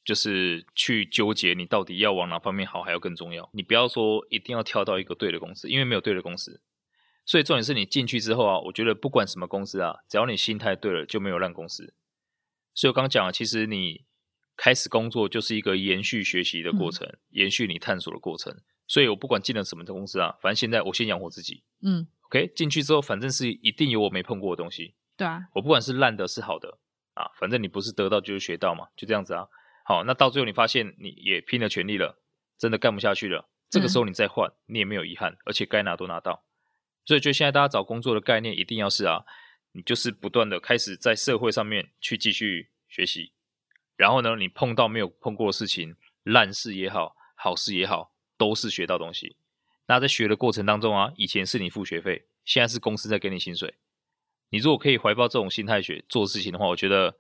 [0.04, 3.50] 就是去纠结你到底要往哪方面好还要更重要。
[3.52, 6.60] 你不要说一定要跳到一个对的公司，因为没有对的公司。
[7.26, 11.92] 所以重点是你进去之后啊，我觉得不管什么公司啊，只要你心态对了，就没有烂公司。
[12.74, 14.04] 所以我刚讲了，其实你
[14.56, 18.56] 开始工作就是一个延续学习的过程，嗯、延续你探索的过程。
[18.87, 21.62] 所以我不管进了什么的公司啊，反正现在我先养活自己。
[21.83, 24.94] 嗯，OK，进去之后反正是一定有我没碰过的东西。
[25.16, 26.79] 对啊，我不管是烂的，是好的
[27.14, 29.47] 啊，反正你不是得到就是学到嘛，就这样子啊。
[29.85, 32.18] 好，那到最后你发现你也拼了全力了，
[32.59, 36.44] 真的干不下去了，这个时候你再换，你也没有遗憾，而且该拿都拿到。
[37.05, 39.25] 所以就现在大家找工作的概念一定要是啊，
[39.73, 43.33] 你就是不断的开始在社会上面去继续学习，
[43.97, 48.13] 然后呢，你碰到没有碰过的事情，烂事也好，好事也好。
[48.37, 49.37] 都是学到东西。
[49.87, 53.75] 那在学的过程当中啊，以前是你付学费，现在是公司在给你薪水。
[54.51, 57.16] 你如果可以怀抱这种心态学做事情的话，我觉得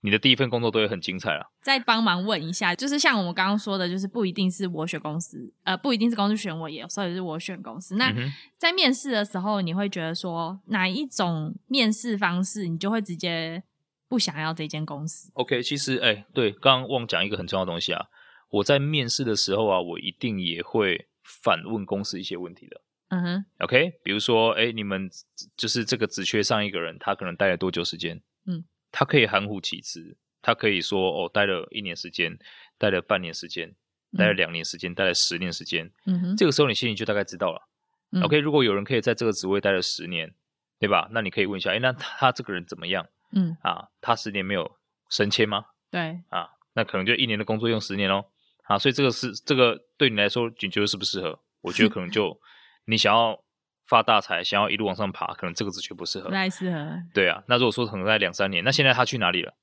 [0.00, 1.52] 你的第一份工作都会很精彩了。
[1.62, 7.96] 再帮忙问一下，就是像我们刚刚说的，就是不一定是我选公司，呃，不一定是公司选我，也有时候也是我选公司。
[7.96, 8.12] 那
[8.58, 13.62] 在面试的时候，你会觉得说哪一种面试方式，你就会直接
[14.08, 18.06] 不想要这间公司？OK，其实哎、欸，对，刚刚忘讲一个很重要的东西啊。
[18.50, 22.80] 我在面试的时候啊，我一定也会反问公司一些问题的。
[23.08, 25.08] 嗯哼，OK，比如说，哎，你们
[25.56, 28.20] 就是这个职缺上一个人，他可能待了多久时间？
[28.46, 32.36] 嗯，他可以含糊其辞，他可以说哦，待了一年时间，
[32.78, 33.74] 待了半年时间，
[34.16, 35.90] 待了两年时间，嗯、待了十年时间。
[36.06, 37.68] 嗯哼，这个时候你心里就大概知道了。
[38.12, 40.34] 嗯、OK，如果有人可以在这个职位待了十年，
[40.78, 41.08] 对吧？
[41.12, 43.06] 那你可以问一下，哎，那他这个人怎么样？
[43.32, 44.76] 嗯，啊，他十年没有
[45.10, 45.66] 升迁吗？
[45.90, 48.24] 对，啊，那可能就一年的工作用十年哦。
[48.64, 51.38] 啊，所以这个是这个对你来说，你觉得适不适合？
[51.60, 52.38] 我觉得可能就
[52.86, 53.38] 你想要
[53.86, 56.28] 发大财，想要一路往上爬，可能这个职缺不适合。
[56.28, 57.02] 不太适合。
[57.12, 59.54] 对啊，那如果说可能在两三年，那现在他去哪里了？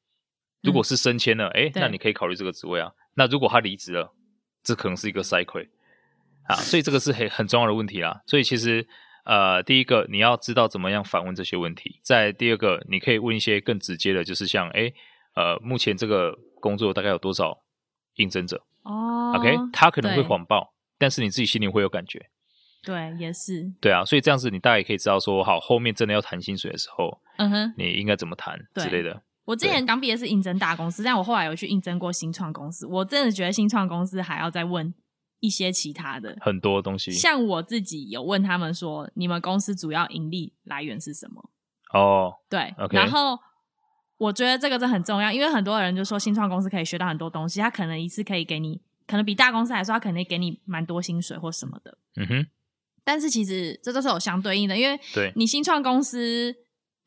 [0.62, 2.92] 如果是升迁了，哎、嗯，那你可以考虑这个职位啊。
[3.16, 4.14] 那如果他离职了，
[4.64, 5.68] 这可能是一个赛亏
[6.44, 6.56] 啊。
[6.56, 8.22] 所以这个是很很重要的问题啦。
[8.28, 8.88] 所以其实
[9.26, 12.00] 呃，第一个你要知道怎么样反问这些问题。
[12.04, 14.94] 再第二个，你可以问一些更直接的，就是像哎
[15.34, 17.64] 呃，目前这个工作大概有多少
[18.16, 18.64] 应征者？
[18.84, 22.30] 哦，OK，他可能会谎报，但是你自己心里会有感觉。
[22.84, 23.72] 对，也是。
[23.80, 29.22] 对啊，所以这样子你大概也可以知道说，好，后面真的要谈薪水的时候，嗯哼，你应该怎么谈之类的。
[29.46, 32.86] 我之前刚毕业是应征大公司，但我后来有去应征过新创公司。
[32.88, 34.94] 我真的觉得新创公司还要再问
[35.40, 37.12] 一些其他的很多东西。
[37.12, 41.50] 像我自己有问他们说，你们公司主要盈利来源是什么？
[41.94, 42.94] 哦，对，okay.
[42.94, 43.38] 然后
[44.22, 51.98] 我觉得这个真很重要，因为很多人就说新创公司可以学到很多东西，他可能一次可以给你，可能比大公司来说，他可能给你蛮多薪水或什么的。
[52.18, 52.48] 嗯哼。
[53.04, 55.00] 但是其实这都是有相对应的，因为
[55.36, 56.56] 你新创公司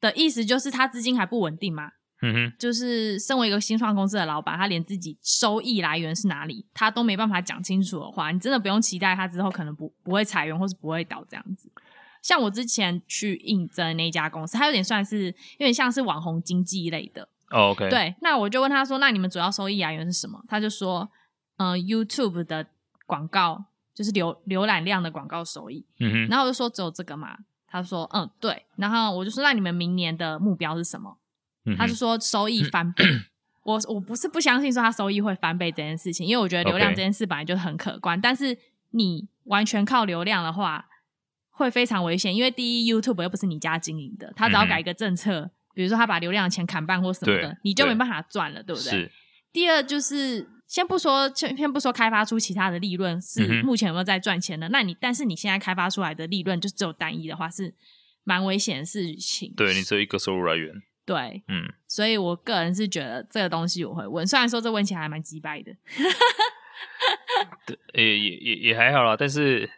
[0.01, 1.93] 的意思就是他资金还不稳定嘛。
[2.21, 11.71] 嗯哼，就是身为一个新创公司的老板，他连自己收益来源是哪里，他都没办法讲清楚的话，你真的不用期待他之后可能不不会裁员或是不会倒这样子。
[12.25, 17.29] 像我之前去应征那家公司，它有点算是有点像是网红经济类的。
[17.51, 21.11] Oh, OK，对，那我就问他说：“那你们主要收益来源是什么？”他就说
[21.59, 22.67] ：“嗯、呃，YouTube 的
[23.05, 27.37] 广告就是浏浏览量的广告收益。”嗯哼，然后我就说：“只有这个嘛？”
[27.69, 31.19] 他说：“嗯，对。”然后我就说：“那你们明年的目标是什么？”
[31.77, 33.05] 他就说收益翻倍，
[33.65, 38.57] 我我不是不相信说他收益会翻倍这件事情，因为我觉得流量这件事本来就很可观.但是
[38.93, 40.87] 你完全靠流量的话
[41.57, 49.11] 会非常危险，因为第一 YouTube 又不是你家经营的，他只要改一个政策，嗯、比如说他把流量的钱砍半或什么的，你就没办法赚了，对，对不对？
[49.53, 57.73] 第二就是先不说先先不说开发出其他的利润是目前有没有在赚钱的，嗯、那你但是你现在开发出来的利润就只有单一的话是
[58.25, 60.75] 蛮危险的事情，对你只有一个收入来源。
[61.07, 65.71] 对，嗯，所以我个人是觉得这个东西我会问，虽然说这问起来还蛮鸡掰的，
[67.67, 69.15] 对，也也也也还好啦。
[69.15, 69.69] 但是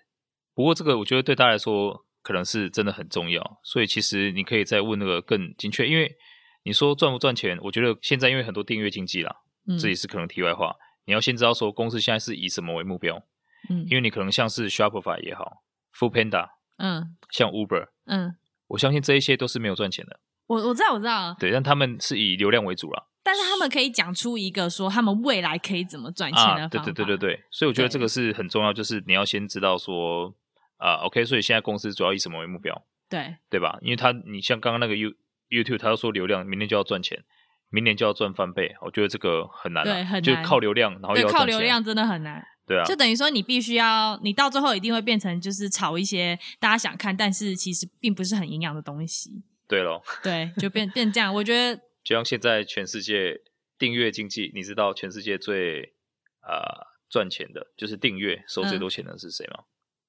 [0.56, 6.16] 不过这个我觉得对大家来说可能是真的很重要，所以其实你可以再问那个更精确，因为
[6.64, 9.36] 你说赚不赚钱，我觉得现在因为很多订阅经济啦，
[9.68, 13.22] 嗯，这也是可能题外话，你要先知道说公司现在是以什么为目标，
[13.68, 15.62] 嗯，因为你可能像是 Shopify 也好
[15.94, 18.34] ，Foodpanda，嗯，像 Uber，嗯，
[18.68, 20.18] 我相信这一些都是没有赚钱的。
[20.46, 23.04] 我我知道我知道，对，但他们是以流量为主啦。
[23.22, 26.62] 但是他们可以讲出一个说他们未来可以怎么赚钱的方法。
[26.62, 30.32] 啊，对对对对对，所以我觉得这个是很重要，就是你要先知道说
[30.76, 32.86] 啊，OK，所以现在公司主要以什么为目标？
[33.08, 33.78] 对对吧？
[33.82, 35.12] 因为他你像刚刚那个 You
[35.48, 37.24] YouTube，他说流量明年就要赚钱，
[37.70, 42.44] 明年就要赚翻倍，我觉得这个很难，对，很难，就靠流量，然后要靠流量真的很难。
[42.66, 49.30] 对啊，就等于说你必须要，你到最后一定会变成就是炒一些大家想看，但是其实并不是很营养的东西。
[49.68, 51.32] 对咯，对，就变变这样。
[51.32, 53.40] 我觉得， 就像现在全世界
[53.78, 55.94] 订阅经济，你知道全世界最
[56.42, 59.62] 呃赚钱的，就是订阅收最多钱的是谁吗？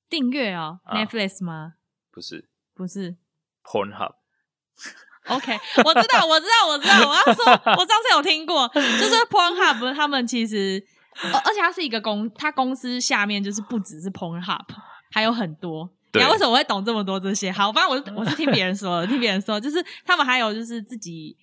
[0.10, 1.74] 订阅哦，Netflix 吗？
[2.12, 3.18] 不是，不是
[3.64, 4.14] ，Pornhub。
[5.28, 7.00] OK，我知道，我知道，我知道。
[7.10, 10.82] 我要说，我上次有听过，就是 Pornhub 他们其实，
[11.22, 14.66] 而且它是一个公，它公司下面就是不只是 Pornhub，
[15.12, 15.92] 还有很多。
[16.14, 17.52] 你对为什么我会懂这么多这些？
[17.52, 21.38] 好，反正我是我是听别人说的， 听别人说，就是他们还有就是自己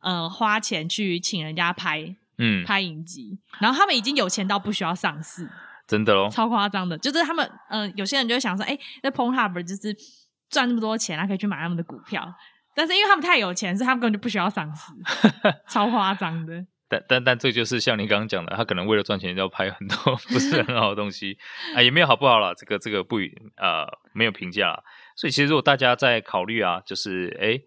[0.00, 5.48] 呃花钱去请人家拍，嗯，拍影集，然后他们已经有钱到不需要上市，
[5.86, 6.96] 真的哦，超夸张的。
[6.98, 9.94] 就是他们嗯、呃，有些人就会想说，哎、欸，那 Pornhub 就是
[10.48, 12.26] 赚那么多钱，他可以去买他们的股票，
[12.74, 14.92] 但是因为他们太有钱，所以他们根本就不需要上市，
[15.68, 16.64] 超夸张的。
[16.88, 19.96] 但但但这就是像你刚刚讲的，他可能为了赚钱就要拍很多
[20.28, 21.38] 不是很好的东西
[21.74, 24.78] 啊，也没有好不好啦，这个这个不予呃没有评价。
[25.16, 27.58] 所以其实如果大家在考虑啊，就是哎，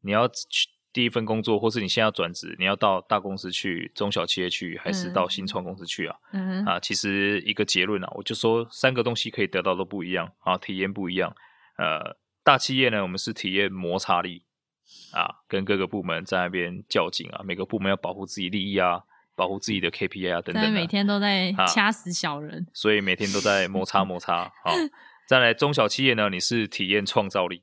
[0.00, 6.16] 你要去第一份工作，或是你现在要转职，你要到大公司去、中小企业去，还是到新创公司去啊？
[6.32, 11.34] 嗯啊，其实一个结论啊，我就说三个东西可以得到都不一样啊，体验不一样。
[11.76, 14.44] 呃，大企业呢，我们是体验摩擦力。
[15.12, 19.02] 啊，跟各个部门在那边较劲啊，每个部门要保护自己利益啊，
[19.36, 20.70] 保护自己的 KPI 啊等等、啊。
[20.70, 24.44] 每天都在掐死小人，啊、所以每天都在摩擦 摩擦。
[24.64, 24.72] 好，
[25.28, 27.62] 再来中小企业呢，你是体验创造力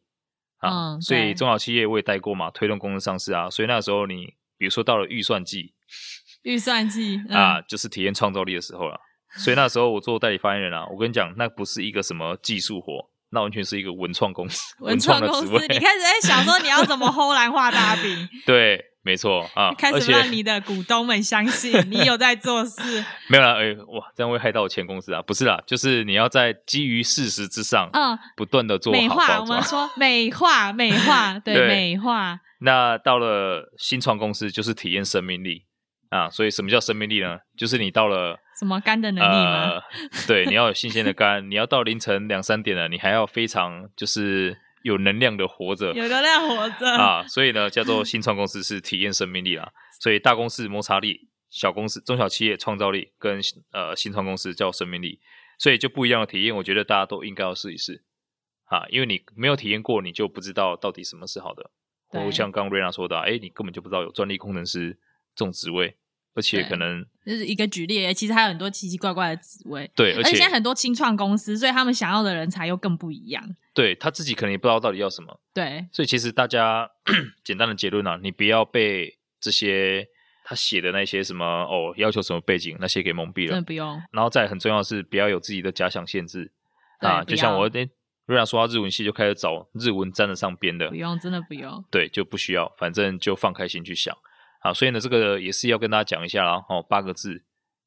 [0.66, 5.74] 啊，嗯、所以中小企业我也带过嘛，推动公司上市啊，所以那个时候你比如说到了预算季，
[6.44, 9.00] 预算季、嗯、啊，就是体验创造力的时候了。
[9.38, 13.10] 所以那时候我做代理发言人啊，我跟你讲，那不是一个什么技术活。
[13.32, 15.52] 那完全是一个文创公司，文创公司。
[15.68, 18.30] 你开始在想说你要怎么齁蓝画大饼？
[18.46, 23.06] 对，没错啊，开始让你的股东们相信 你有在做事。
[23.30, 25.22] 没有啦，哎、欸，哇，这样会害到我前公司啊？
[25.22, 29.40] 不是啦，就是你要在基于事实之上，嗯，不断的做好美化。
[29.40, 32.40] 我们说美化，美化， 对，对美化。
[32.62, 35.66] 那到了新创公司，就是体验生命力
[36.10, 36.28] 啊。
[36.28, 37.38] 所以什么叫生命力呢？
[37.56, 39.70] 就是你到了什么肝的能力吗？
[39.70, 39.82] 呃、
[40.26, 44.58] 对，你要有新鲜的肝，你要到凌晨两三点了，你还要非常就是。
[44.86, 49.74] 有能量的活着，有能量活着啊，所以呢，叫做 新创公司是体验生命力啦。
[50.00, 55.20] 所以大公司摩擦力，小公司、中小企业创造力，跟呃新创公司叫生命力，
[55.58, 56.56] 所以就不一样的体验。
[56.56, 58.04] 我觉得大家都应该要试一试
[58.66, 61.72] 啊，因为你没有体验过，你就不知道到底什么是好的。
[62.12, 65.00] 我像刚刚瑞娜说的，哎，你根本就不知道有专利工程师
[65.36, 65.98] 这种职位。
[66.36, 69.90] 而且可能就是一个举例，其实还有很多奇奇怪怪的职位。
[69.96, 73.44] 对，而且，现在很多清创公司，所以他们想要的人才又更不一样。
[73.74, 75.40] 对，他自己可能也不知道到底要什么。
[75.54, 76.90] 对，所以其实大家
[77.44, 80.06] 简单的结论啊，你不要被这些
[80.44, 83.54] 他写的那些什么哦，要求什么背景那些给蒙蔽了。
[83.54, 84.02] 真的不用。
[84.12, 86.52] 然后再很重要的是，不要有自己的假想限制
[87.00, 87.24] 啊。
[87.24, 87.88] 就像我那
[88.26, 90.90] 瑞娜说到日文系，就开始找日文沾得上边的。
[90.90, 91.84] 不用，真的不用。
[91.90, 94.16] 对，就不需要，反正就放开心去想。
[94.66, 96.54] 啊，所以呢，这个也是要跟大家讲一下啦。
[96.68, 97.44] 哦，八个字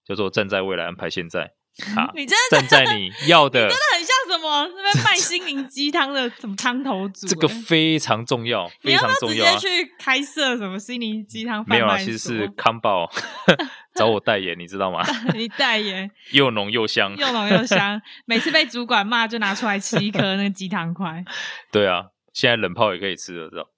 [0.07, 1.53] 叫做“站在未来，安排现在”。
[1.97, 7.27] 啊，你真的站在你要的， 真的很像什么那边卖心灵鸡汤的什么汤头主。
[7.27, 9.57] 这个非常重要，非常重要、啊。
[9.57, 11.65] 直接去开设什么心灵鸡汤？
[11.69, 13.11] 没有啊，其实是康宝
[13.97, 15.05] 找我代言，你知道吗？
[15.35, 18.01] 你代言又浓又香，又浓又香。
[18.25, 21.25] 每次被主管骂，就拿出来吃一颗那个鸡汤块。
[21.73, 23.69] 对啊，现在冷泡也可以吃了，知道？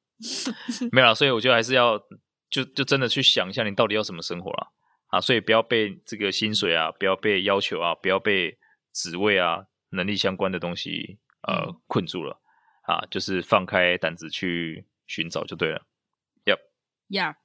[0.93, 1.99] 没有啊，所以我觉得还是要。
[2.51, 4.73] 就就真的去想一下，你到底要什么生活了
[5.07, 5.21] 啊，啊？
[5.21, 8.59] 所以不要被这个薪水啊，不要被要求啊，不要被
[8.93, 12.41] 职位啊、能力相关的东西呃、嗯、困住了
[12.83, 13.07] 啊！
[13.11, 15.87] 就是放开胆子去寻找就对了。
[16.45, 16.59] Yep，
[17.09, 17.37] 呀，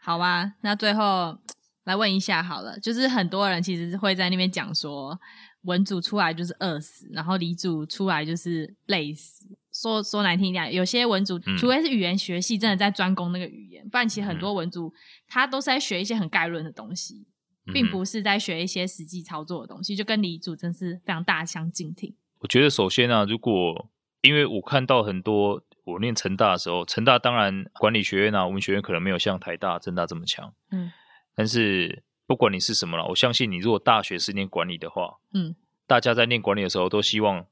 [0.00, 1.38] 好吧，那最后
[1.84, 5.18] 来问一下好了，就是很多人其实会在那边讲说。
[5.64, 9.46] 文组出来就是饿死，然后理组出来就是累死。
[9.72, 14.92] 说说难听一点，有些文组，嗯、除非是语言学系，真的在专攻那个语言，不然其实很多文组
[15.26, 17.26] 他都是在学一些很概论的东西，
[17.66, 22.16] 嗯、并不是在学一些实际操作的东西，就跟理组真是非常大相径庭。
[22.40, 23.90] 我觉得首先呢、啊，如果
[24.22, 30.90] 因为我看到很多我念成大的时候，成大当然管理学院啊、文学院可能没有像台大、政大这么强，嗯，
[31.34, 32.04] 但是。
[32.26, 33.56] 不管你是什么了，我相信你。
[33.56, 37.44] 如果大学是念管理的话，嗯，大家在念管理的时候都希望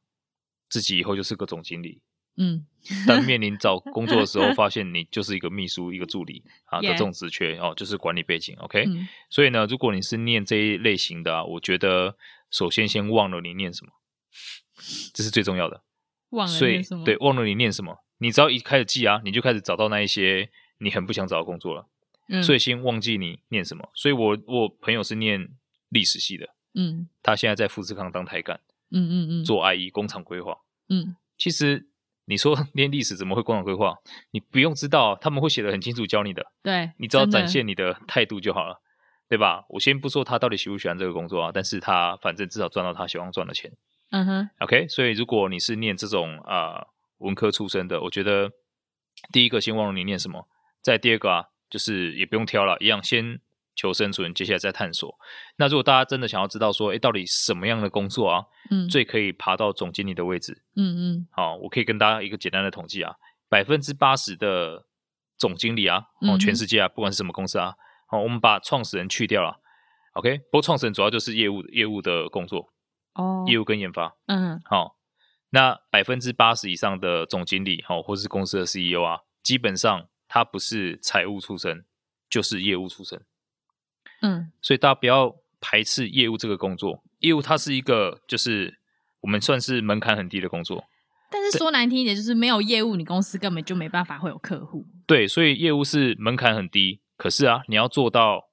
[0.68, 2.00] 自己以后就是个总经理，
[2.38, 2.64] 嗯。
[3.06, 8.56] 但面临找工作的时候，发现你就是一个秘书、一个助理啊的这种职缺.哦，就是管理背景。
[8.60, 12.16] OK，嗯，所以呢，如果你是念这一类型的啊，我觉得
[12.50, 13.92] 首先先忘了你念什么，
[15.12, 15.82] 这是最重要的。
[16.30, 17.04] 忘了念什么？
[17.04, 21.86] 对，忘了你念什么，你只要一开始记啊，你就开始找到那一些你很不想找的工作了。
[22.28, 23.90] 嗯、所以先忘记你念什么。
[23.94, 25.46] 所以我我朋友是念
[25.90, 28.58] 历史系的，嗯，他现在在富士康当台干，
[28.92, 30.56] 嗯嗯嗯，做 IE 工厂规划，
[30.88, 31.87] 嗯，其实
[32.28, 33.94] 你说 念历史怎么会工厂规划？
[34.30, 38.80] 你不用知道，他们会写的很清楚教你的，对，你只要展现你的态度就好了，
[39.28, 39.64] 对吧？
[39.70, 43.72] 我先不说他到底喜不喜欢这个工作啊，但是他反正至少赚到他希望赚的钱，
[44.10, 44.86] 嗯哼，OK。
[44.88, 46.86] 所以如果你是念这种啊、呃、
[47.18, 48.50] 文科出身的，我觉得
[49.32, 50.46] 第一个先忘了你念什么，
[50.82, 51.44] 再第二个啊。
[51.70, 53.38] 就是也不用挑了，一样先
[53.78, 55.16] 求生存，接下来再探索。
[55.56, 60.64] 那如果大家真的想要知道说，哎，到底什么样的工作啊，嗯，最可以爬到总经理的位置？
[60.74, 63.14] 嗯嗯，好，我可以跟大家一个简单的统计啊，
[63.48, 64.86] 百分之八十的
[65.38, 67.74] 总经理啊，哦，全世界啊，不管是什么公司啊，
[68.08, 69.60] 好，我们把创始人去掉了
[70.14, 72.72] ，OK，不过创始人主要就是业务业务的工作
[73.14, 74.96] 哦，业务跟研发，嗯，好，
[75.50, 80.08] 那百分之八十以上的总经理，哦，或是公司的 CEO 啊，基本上。
[80.30, 81.86] 他不是财务出身，
[82.28, 83.18] 就是业务出身。
[84.20, 87.02] 嗯，所以大家不要排斥业务这个工作。
[87.20, 88.78] 业务它是一个，就是
[89.20, 90.84] 我们算是门槛很低的工作。
[91.30, 94.86] 但是说难听一点，就是没有业务，你公司根本就没办法会有客户。
[95.06, 97.00] 对，所以业务是门槛很低。
[97.16, 98.44] 可是啊，你要做到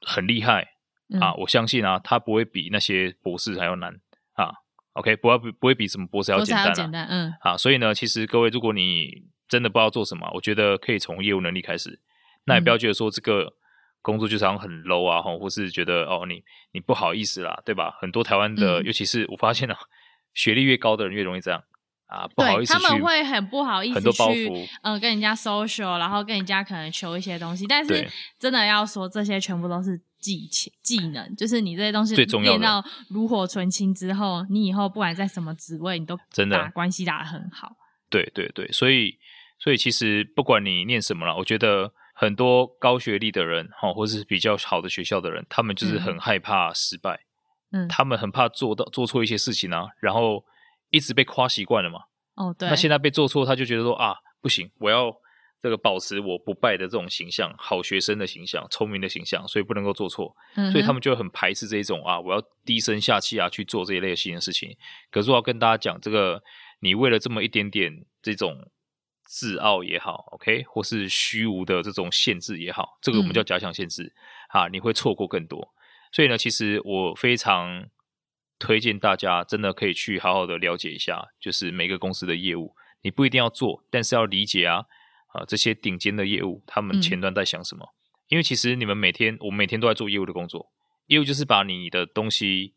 [0.00, 0.68] 很厉害、
[1.12, 4.00] 嗯、啊，我相信啊，它不会比那些博士还要难
[4.34, 4.52] 啊。
[4.92, 7.06] OK，不要不会比什么博士要简单、啊、简单。
[7.08, 12.00] 嗯，啊，所以呢，其实各位，如果你真的不知道做什么，我觉得可以从业务能力开始。
[12.44, 13.52] 那也不要觉得说这个
[14.04, 16.42] 工作就是好像很 low 啊，或是觉得哦你
[16.72, 17.96] 你不好意思啦，对吧？
[18.02, 19.74] 很多台湾的，嗯、尤其是我发现啊，
[20.34, 21.64] 学历越高的人越容易这样
[22.08, 27.66] 啊，不好意思去，他们会很不好意思去，很多包袱，嗯，跟人家 social，然后跟人家可能求一些东西。
[27.66, 28.06] 但是
[28.38, 37.74] 真的要说，这些全部都是技巧技能，就是你这些东西练到炉火纯青之后，你以后不管在什么职位，你都真的关系打得很好。
[38.10, 39.18] 对对对，所以。
[39.56, 47.18] 所以其实不管你念什么了，我觉得很多高学历的人，哈，或是比较好的学校的人，他们就是很害怕失败，
[47.72, 50.44] 嗯，他们很怕做到做错一些事情啊，然后
[50.90, 51.98] 一直被夸习惯了嘛，
[52.36, 55.12] 哦，对，那现在被做错，他就觉得说啊，不行，我要
[55.60, 64.76] 这个保持我不败的这种形象，好学生的形象，聪明的形象，所以不能够做错，嗯，所以他们就很排斥这一种啊，我要低声下气啊去做这一类型的事情。
[65.10, 66.40] 可是我要跟大家讲，这个
[66.78, 67.92] 你为了这么一点点
[68.22, 68.70] 这种。
[69.24, 74.12] 自傲也好，OK，或是虚无的这种限制也好，这个我们叫假想限制，
[74.52, 75.74] 嗯、啊，你会错过更多。
[76.12, 77.88] 所以呢，其实我非常
[78.58, 84.84] 推荐大家，真的可以去好好的了解一下，就是每个公司的业务，你不一定要做，但是要理解啊，
[85.28, 87.84] 啊，这些顶尖的业务，他们前端在想什么？
[87.84, 87.96] 嗯、
[88.28, 90.70] 因为其实你们每天，我们每天都在做业务的工作，
[91.06, 92.74] 业务就是把你的东西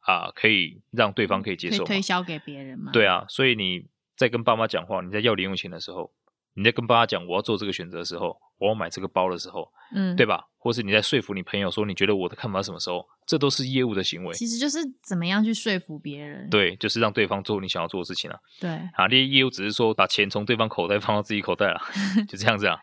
[0.00, 2.92] 啊，可以让对方可以接受，推销给别人嘛。
[2.92, 3.86] 对啊，所以你。
[4.16, 6.10] 在跟爸妈讲话，你在要零用钱的时候，
[6.54, 10.44] 你在跟爸妈讲我要做这个选择的时候，我要买这个包的时候，嗯，对吧？
[10.58, 14.34] 或是你在说服你朋友说你觉得我的看法什么时候，这都是业务的行为。
[14.34, 16.48] 其实就是怎么样去说服别人。
[16.50, 18.36] 对，就是让对方做你想要做的事情啊。
[18.60, 21.80] 对，啊，这些业务只是说把钱从对方口袋放到自己口袋了，
[22.26, 22.76] 就这样子啊。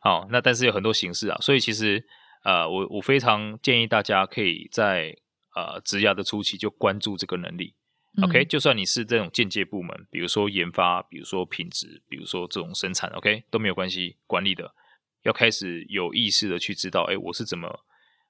[0.00, 2.02] 好，那但是有很多形式啊，所以其实
[2.44, 5.14] 呃，我我非常建议大家可以在
[5.54, 7.74] 呃职涯的初期就关注这个能力。
[8.22, 14.16] OK，就算你是这种间接部门，比如说研发，比如说品质，比如说这种生产，OK 都没有关系。
[14.26, 14.74] 管理的
[15.22, 17.68] 要开始有意识的去知道，哎，我是怎么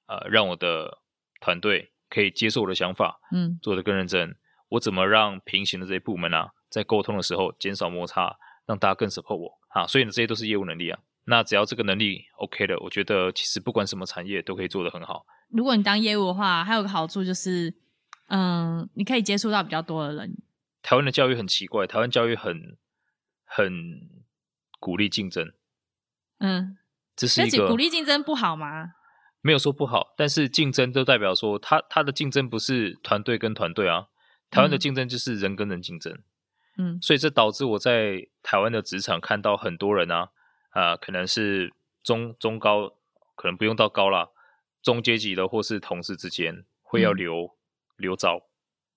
[0.07, 0.97] 呃让我的
[1.39, 4.35] 团队可以接受我的想法，嗯，做得更认真。
[4.69, 9.87] 我怎么让平行的这些部门啊，在沟通的时候减少摩擦，让大家更 support 我啊？
[9.87, 10.99] 所以呢，这些都是业务能力啊。
[11.23, 15.25] 那只要这个能力 OK 的，我觉得其实不管什么产业都可以做得很好。
[15.49, 17.73] 如果你当业务的话，还有个好处就是。
[18.27, 20.37] 嗯，你可以接触到比较多的人。
[20.81, 22.77] 台湾的教育很奇怪，台湾教育很
[23.43, 24.09] 很
[24.79, 25.51] 鼓励竞争。
[26.39, 26.77] 嗯，
[27.15, 28.93] 这是一个鼓励竞争不好吗？
[29.41, 34.07] 没有说不好，但是竞争都代表说，他他的竞争不是团队跟团队啊，
[34.49, 36.17] 台湾的竞争就是人跟人竞争。
[36.77, 40.29] 嗯，所以这导致我在台湾的职场看到很多人啊，
[40.69, 41.73] 啊、呃，可能是
[42.03, 42.93] 中中高，
[43.35, 44.29] 可能不用到高啦，
[44.81, 47.56] 中阶级的或是同事之间会要留。
[47.97, 48.41] 嗯留招，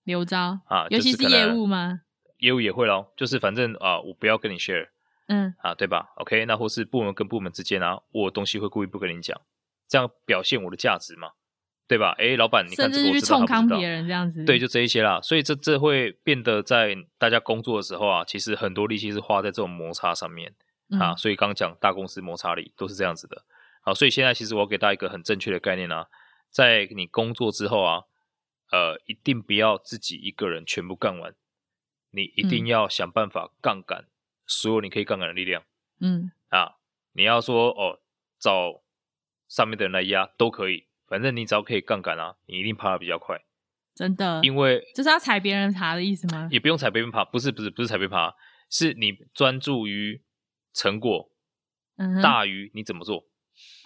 [0.05, 2.03] 留招啊，尤其是业务吗？
[2.39, 4.89] 业务也会咯，就是反正啊，我不要跟你 share，
[5.29, 9.41] 嗯，啊，对吧？OK，那或是部门跟部门之间啊，我东西会故意不跟你讲，
[9.89, 11.31] 这样表现我的价值嘛，
[11.89, 12.15] 对吧？
[12.19, 15.19] 哎，老板，你看这个我知道，冲康别人这样子，对，就这一些啦。
[15.23, 20.55] 所以这这会变得在大家工作的时候啊，其实很多力气是花在这种摩擦上面、
[20.91, 21.17] 嗯、啊。
[21.17, 23.45] 所以刚讲大公司摩擦力都是这样子的。
[23.81, 26.07] 好，所以现在其实我要给大家一个很正确的概念啊，
[26.51, 28.03] 在你工作之后啊。
[28.71, 31.35] 呃，一定不要自己一个人全部干完，
[32.11, 34.07] 你一定要想办法杠杆
[34.47, 35.65] 所有你可以杠杆的力量。
[36.01, 36.77] 嗯，啊，
[37.13, 38.01] 你要说哦，
[38.39, 38.83] 找
[39.49, 43.41] 上面的人来压都可以，反正你只要可以杠杆啊，你一定爬得比较快。
[43.95, 44.41] 真的？
[44.43, 46.49] 因为就是要踩别人爬的意思吗？
[46.51, 48.35] 也不用踩别人爬，不是不是不是踩别人爬，
[48.71, 50.23] 是你专注于
[50.73, 51.31] 成果，
[51.97, 53.30] 嗯，大于你怎么做。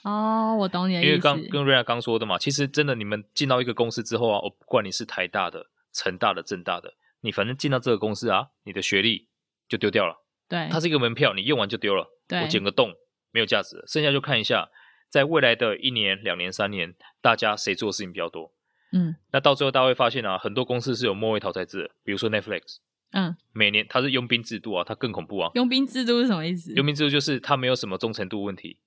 [0.04, 1.08] 哦，我懂你的意思。
[1.08, 9.28] 因为刚跟瑞亚刚说的嘛，其实真的，你们进到一个公司之后啊，我不管你是台大的、成大的、政大的，你反正进到这个公司啊，你的学历
[9.66, 10.22] 就丢掉了。
[10.46, 12.06] 对，它是一个门票，你用完就丢了。
[12.28, 12.92] 对，我剪个洞，
[13.32, 13.82] 没有价值。
[13.86, 14.68] 剩下就看一下，
[15.08, 18.52] 在未来的一年、两年、三年，大家谁做的事情比较多。
[18.92, 22.76] 嗯，那到最后大家会发现啊，很多公司是有末位淘汰制的，比如说 Netflix。
[23.12, 25.50] 嗯，每年它是佣兵制度啊，它更恐怖啊。
[25.54, 26.74] 佣兵制度是什么意思？
[26.74, 28.78] 佣兵制度就是它没有什么忠诚度问题。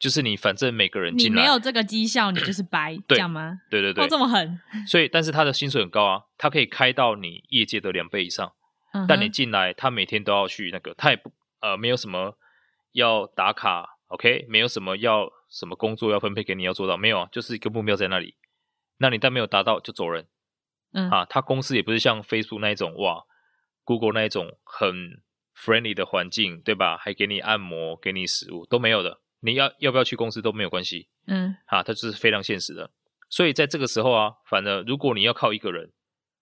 [0.00, 3.60] 就是你，反正每个人进来，你没有这个绩效，你就是 白，这样吗？
[3.70, 4.58] 对对对，哦，这么狠。
[4.86, 8.52] 所以，但是他的薪水很高啊，他可以开到你业界的两倍以上。
[8.92, 11.30] 嗯、但你进来，他每天都要去那个，他也不
[11.60, 12.36] 呃没有什么
[12.92, 18.34] 要打卡，OK，没有什么要什么工作要分配给你要做到，没有啊，就是一个目标在那里。
[18.98, 20.26] 那你但没有达到就走人。
[20.92, 23.22] 嗯啊，他公司也不是像 Facebook 那一种哇
[23.84, 25.22] ，Google 那一种很
[25.54, 26.96] friendly 的环境，对吧？
[26.96, 29.20] 还给你按摩，给你食物都没有的。
[29.40, 32.90] 你要要不要去公司都没有关系，嗯，啊，它就是非常现实的。
[33.28, 35.92] 所以在这个时候啊，反正如果你要靠一个人，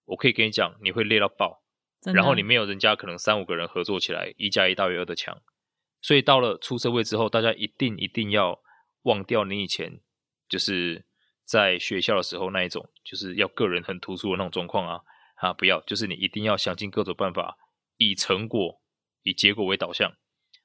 [0.06, 1.62] 我可以跟你讲，你会累到爆，
[2.14, 5.40] 然后你没有人家可能三五个人合作起来，一加一大于二的强。
[6.00, 8.60] 所以到了出社会之后，大家一定一定要
[9.02, 10.00] 忘掉你以前
[10.48, 11.04] 就是
[11.44, 15.00] 在学校的时候那一种，就是要个人很突出的那种状况啊，
[15.36, 17.58] 啊，不要，就是你一定要想尽各种办法，
[17.96, 18.80] 以成果、
[19.22, 20.12] 以结果为导向。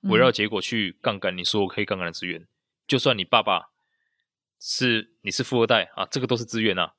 [0.03, 2.47] 围绕结果去杠杆你所有可以杠杆的资源，嗯、
[2.87, 3.71] 就算你爸爸
[4.59, 6.93] 是你是富二代啊，这个都是资源啊。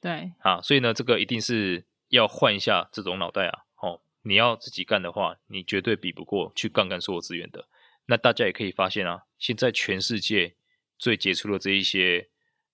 [0.00, 3.64] 对啊，所以呢，这个一定是要换一下这种脑袋啊。
[3.80, 7.66] 哦，你要自己干的话，你绝对比不过去杠杆所有资源的。
[8.06, 10.54] 那大家也可以发现啊，现在全世界
[10.98, 12.28] 最杰出的这一些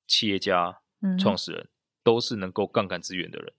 [0.07, 0.80] 企业家、
[1.18, 1.68] 创始人，嗯、
[2.03, 3.53] 都是能够杠杆资源的人。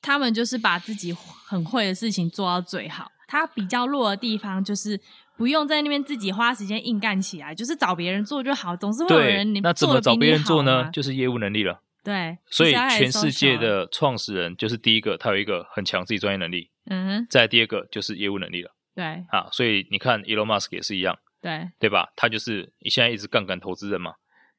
[0.00, 3.12] 他们就是把自己很会的事情做到最好。
[3.32, 5.00] 他比较弱的地方就是
[5.38, 8.76] 不用在那边自己花时间硬干起来，就是找别人做就好。
[8.76, 10.90] 总是会有人你那怎么找别人做呢？
[10.92, 11.80] 就是业务能力了。
[12.04, 16.68] 对，所以全世界的创始人就是第一个，他有一个很强自己专业能力。
[16.90, 17.26] 嗯哼。
[17.30, 18.70] 再第二个就是业务能力了。
[18.94, 19.24] 对。
[19.30, 21.18] 啊，所以你看，Elon Musk 也是一样。
[21.40, 21.70] 对。
[21.78, 22.12] 对吧？
[22.14, 24.12] 他就是你现在一直杠杆投资人嘛。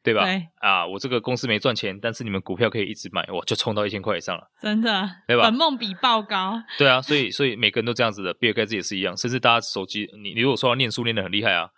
[0.03, 0.25] 对吧？
[0.25, 5.43] 对啊，我这个公司没赚钱，但是你们股票可以一直买，哇，就冲到一千块以上了，真的，对吧？
[5.43, 6.61] 本梦比爆高。
[6.77, 11.69] 对啊，所以所以每个人都这样子的，比尔盖茨也是一样，甚至大家手机，你你如果说要念书念得很厉害啊，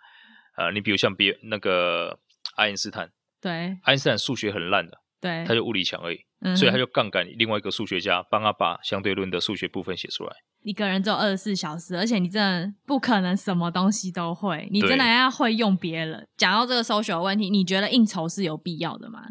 [0.56, 2.18] 呃，你比如像比那个
[2.56, 3.08] 爱因斯坦，
[3.40, 10.34] 对，爱因斯坦数学很烂的，对，他就物理强而已，嗯，所以他就杠杆另外一个数学家，帮他把相对论的数学部分写出来。
[10.66, 16.26] 一个人只有二十四小时，而且你真的不可能什么东西都会，你真的要会用别人。
[16.36, 19.22] 讲到这个 social 问题，你觉得应酬是有必要的吗？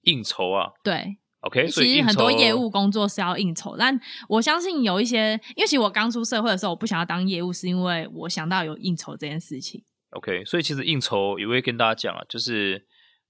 [0.00, 3.96] 应酬啊，对，OK，其实很多业务工作是要应酬，但
[4.28, 9.84] 我相信有一些，因为其实我刚出社会的时候，我不想要当业务，是因为我想到有应酬这件事情。
[10.10, 12.84] OK，所以其实应酬也会跟大家讲啊，就是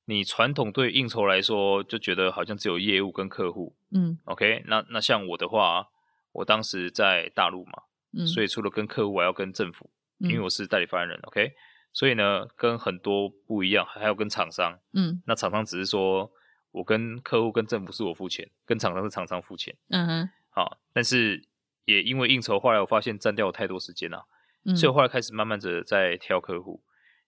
[0.07, 5.89] 你传统对应酬来说，就觉得好像只有业务跟客户，嗯，OK，那那像我的话。
[6.33, 11.53] 我当时在大陆嘛，嗯，所以除了跟客户，我还要跟政府，嗯，因为我是代理发言人，OK，
[11.93, 16.33] 所以呢，跟很多不一样，还要跟厂商，嗯，那厂商只是说
[16.71, 21.47] 我跟客户跟政府是我付钱，跟厂商是厂商付钱，嗯哼，好，但是
[21.85, 24.27] 也因为应酬，后来我发现占掉我太多时间了，
[24.65, 26.83] 嗯，所以我后来开始慢慢的在挑客户。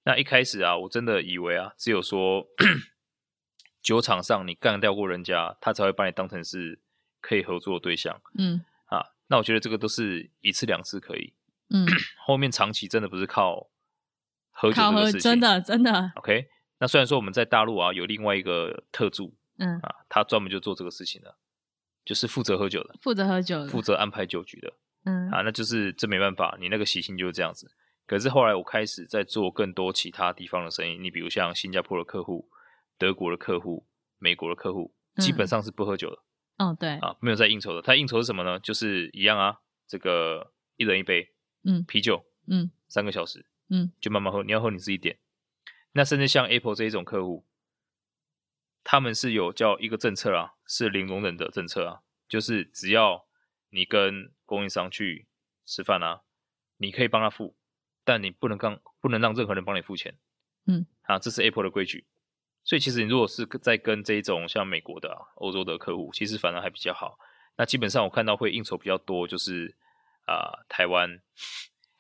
[0.05, 2.46] 那一开始啊，我真的以为啊，只有说
[3.82, 6.78] 酒场上你干掉过人家，他才会把你当成是
[7.20, 8.64] 可以合作的对象，嗯。
[9.29, 11.33] 那我觉得这个都是一次两次可以，
[11.70, 11.87] 嗯，
[12.27, 13.70] 后面长期真的不是靠
[14.51, 16.12] 喝酒这个事情，真的真的。
[16.16, 16.47] OK，
[16.79, 21.37] 那虽然说我们在大陆啊有另外一个特助，嗯啊，他专门就做这个事情的，
[22.05, 24.72] 就是负责喝酒的，负责喝酒的，负责安排酒局的，
[25.05, 27.70] 嗯啊，那就是这没办法，你那个习性就是这样子。
[28.07, 32.51] 可是后来我开始在做更多其他地方的生意，你比如像新加坡的客户、
[32.99, 33.87] 德国的客户、
[34.18, 36.18] 美国的客户，基本上是不喝酒的。
[36.59, 37.82] 哦，对啊，没有在应酬的。
[37.82, 38.61] 他应酬是什么呢？
[38.61, 41.32] 就是一样啊，这个一人一杯，
[41.64, 44.42] 嗯，啤酒，嗯，三个小时，嗯，就慢慢喝。
[44.44, 45.18] 你要喝你自己点。
[45.92, 47.44] 那甚至像 Apple 这一种客户，
[48.82, 53.26] 他们是有叫一个政策啊，是零容忍的政策啊，就是只要
[53.70, 55.26] 你跟供应商去
[55.64, 56.22] 吃饭啊，
[56.76, 57.57] 你可以帮他付，
[58.05, 60.16] 但你不能让不能让任何人帮你付钱。
[60.66, 62.07] 嗯，啊，这是 Apple 的规矩。
[62.64, 67.18] 所以其实你如果是在跟这种像美国的、啊、欧洲的客户，其实反而还比较好。
[67.56, 69.74] 那基本上我看到会应酬比较多，就是
[70.24, 71.20] 啊、呃、台湾，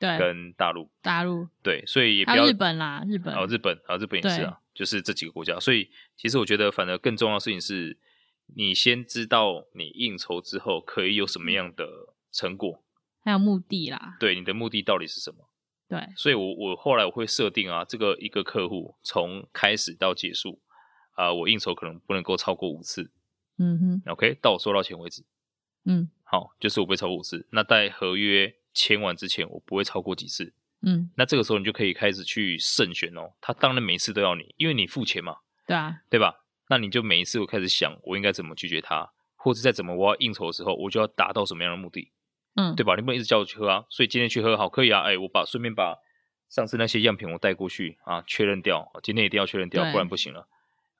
[0.00, 5.60] 对，跟大陆，大陆，对，所以也不要日本啦，日本，哦日本，啊日本也是啊，就是这几个国家。
[5.60, 7.96] 所以其实我觉得，反而更重要的事情是，
[8.56, 11.86] 你先知道你应酬之后可以有什么样的
[12.32, 12.82] 成果，
[13.22, 14.16] 还有目的啦。
[14.18, 15.48] 对，你的目的到底是什么？
[15.88, 20.60] 对，所以我，我我后来我会设定啊，这个一个客户从开始到结束
[21.12, 23.10] 啊、呃，我应酬可能不能够超过五次，
[23.58, 25.22] 嗯哼，OK，到我收到钱为止，
[25.84, 27.46] 嗯，好，就是我不会超过五次。
[27.50, 33.32] 那在合约签完之前，我不会超过几次，嗯，那这个时候你就可以开始去慎选哦。
[33.40, 36.44] 他当然每一次都要你，因为你付钱嘛，对啊，对吧？
[36.70, 42.10] 那你就每一次我开始想，我应该怎么拒绝他，或者在怎么我要应酬的时候，我就要达到什么样的目的。
[42.56, 42.94] 嗯，对吧？
[42.94, 45.02] 你不能一直叫我去喝啊，所以今天去喝好可以啊。
[45.02, 45.96] 哎，我把顺便把
[46.48, 48.90] 上次那些样品我带过去啊，确认掉。
[49.02, 50.46] 今天一定要确认掉，不然不行了。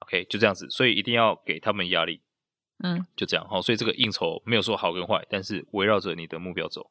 [0.01, 2.21] OK，就这样子，所以一定要给他们压力。
[2.83, 3.47] 嗯，就这样。
[3.49, 6.91] 好，所以这个应酬没有说好跟坏，但是围绕着你的目标走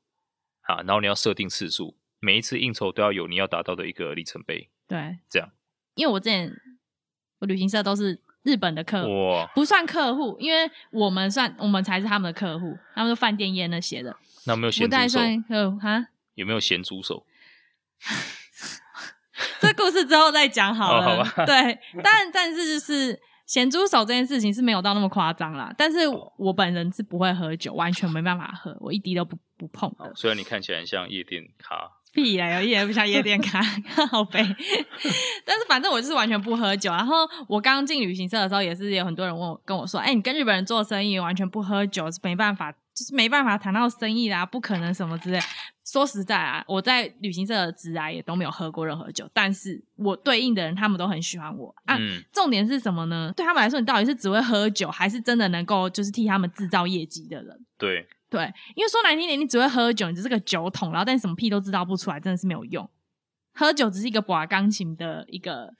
[0.61, 0.77] 啊。
[0.77, 4.69] 然后你要设定次数，每一次应酬都要有你要达到的一个里程碑。
[4.87, 5.49] 对，这样。
[5.95, 6.51] 因为我之前
[7.39, 14.15] 我旅行社都是日本的客户，不算客户，因为我们算我们才是他们的客户，他们是饭店业那些的。
[14.45, 15.19] 那有没有咸猪手？
[15.81, 17.25] 哈，有没有咸猪手？
[19.59, 21.21] 这故事之后再讲好了。
[21.21, 25.73] 哦、好对，但但是就是咸猪手这件事情是没有到那么夸张啦。
[25.77, 25.99] 但是
[26.37, 30.11] 我本人是不会喝酒，完全没办法喝，我一滴都不不碰的。
[30.15, 33.61] 虽然你看起来很像夜店咖，屁呀，有一点不像夜店咖，
[34.07, 34.39] 好悲。
[35.45, 36.91] 但是反正我就是完全不喝酒。
[36.91, 45.39] 然后我刚进旅行社的时候，也是有很多人问我跟我说：“哎、欸，你跟日本人做生意，完全不喝酒是没办法。”就是没办法谈到生意啦，不可能什么之类。
[45.85, 51.97] 说实在啊，我在旅行社的职涯也都没有喝过任何酒，但是我对应的人他们都很喜欢我啊。
[51.99, 53.33] 嗯、重点是什么呢？
[53.35, 57.65] 对他们来说，你到底是只会喝酒，还是真的能够就是替他们制造业绩的人？
[57.77, 62.89] 对对，因为说难听点，你只会喝酒，你只是个酒桶，然后但什么屁都制造不出来，真的是没有用。
[63.53, 65.71] 喝酒只是一个把钢琴的一个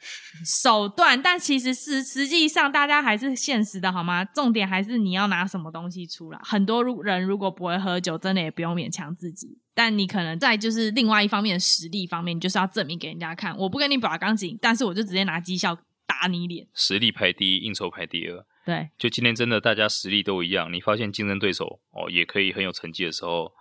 [0.45, 4.24] 手段，但其实是实际上大家还是现实的好吗？
[4.24, 6.39] 重点还是你要拿什么东西出来。
[6.43, 9.57] 很多人如果不会喝酒，真的也不用勉强自己。
[9.74, 16.67] 但你可能在就是另外一方面的实力方面，你就是要证明给人家看，我不跟你把钢琴，但是我就直接拿绩效打你脸。
[16.76, 18.45] 实力排第一，应酬排第二。
[18.65, 23.51] 对，就今天真的大家实力都一样，你发现竞争对手哦也可以很有成绩的时候。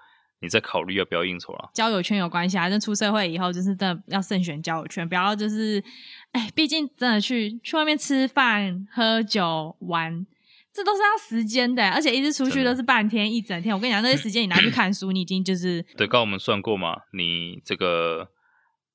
[0.43, 1.71] 你在考虑要不要应酬了？
[1.73, 5.83] 交友圈有关系啊，就出社会以后，就是真的要慎选交友圈，不要就是，
[6.33, 10.27] 哎，毕竟真的去去外面吃饭、喝酒、玩，
[10.75, 13.75] 这都是要时间的，而且一直出去都是半天、一整天。
[13.75, 18.29] 我跟你讲，那些时间你拿去看书，你已经就是对，刚我们算过嘛，你这个。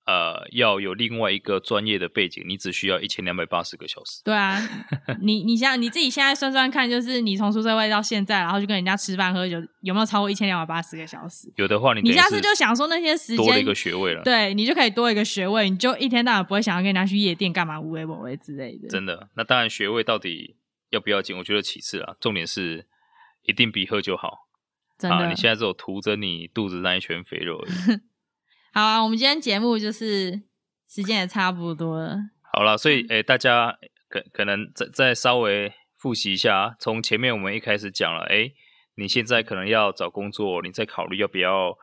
[0.07, 4.21] 呃，要有另外一个专业的背景，你只需要一千两百八十个小时。
[4.23, 4.57] 对啊，
[5.21, 11.51] 你你像你自己现在算算看，就是你从出社会到现在，然后就跟人家吃饭喝酒，有没有超过一千两百八十个小时？
[11.57, 18.87] 有的话你，你下次就想说那些时间多了一个学位了，对你就可以多一个学位，你就一天到晚不会想要跟人家去夜店干嘛，无为某为之类的。
[18.87, 20.55] 真的，那当然学位到底
[20.89, 21.37] 要不要紧？
[21.37, 22.87] 我觉得其次啊，重点是
[23.43, 24.47] 一定比喝酒好。
[24.97, 27.99] 真的，啊、你现在只有涂着你肚子那一圈肥肉而已。
[28.73, 30.41] 好啊，我们今天节目就是
[30.87, 32.17] 时间也差不多了。
[32.53, 33.77] 好了，所以诶、欸，大家
[34.09, 38.53] 可可能再再稍微复习一下，从前面我们一开始讲了，诶、欸，
[38.95, 41.75] 你现在可能要找工作，你在考虑要不要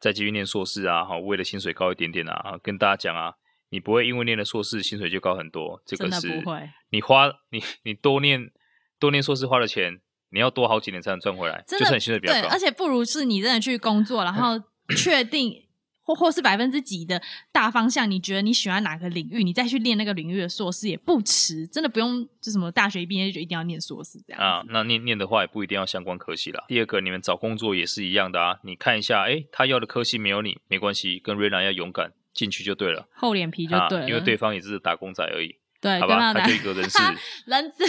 [0.00, 1.04] 再继续念硕士啊？
[1.04, 3.34] 哈，为了薪水高一点点啊，跟大家讲啊，
[3.70, 6.68] 你不会因为念了硕士薪水就高很多，这个是不会。
[6.90, 8.50] 你花你你多念
[8.98, 12.40] 多念硕士花的钱，你要多好几年才能赚回来，就算你薪水比较高。
[12.42, 14.60] 对，而且不如是你真的去工作，然后
[14.96, 15.68] 确定。
[16.04, 17.20] 或或是百分之几的
[17.52, 24.64] 大方向，你觉得你喜欢哪个领域，你再去练那个领域的硕士也不迟，真的不用就什么大学一毕业就一定要念硕士这样啊。
[24.68, 26.64] 那念念的话也不一定要相关科系啦。
[26.68, 35.56] 第二个，你们找工作也是一样的啊，你看一下，哎，他要的科系没有你没关系，跟瑞兰要勇敢进去就对了，厚脸皮就对了，啊，因为对方也是打工仔而已。
[35.82, 36.98] 对，好吧，他个 人事，
[37.46, 37.84] 人资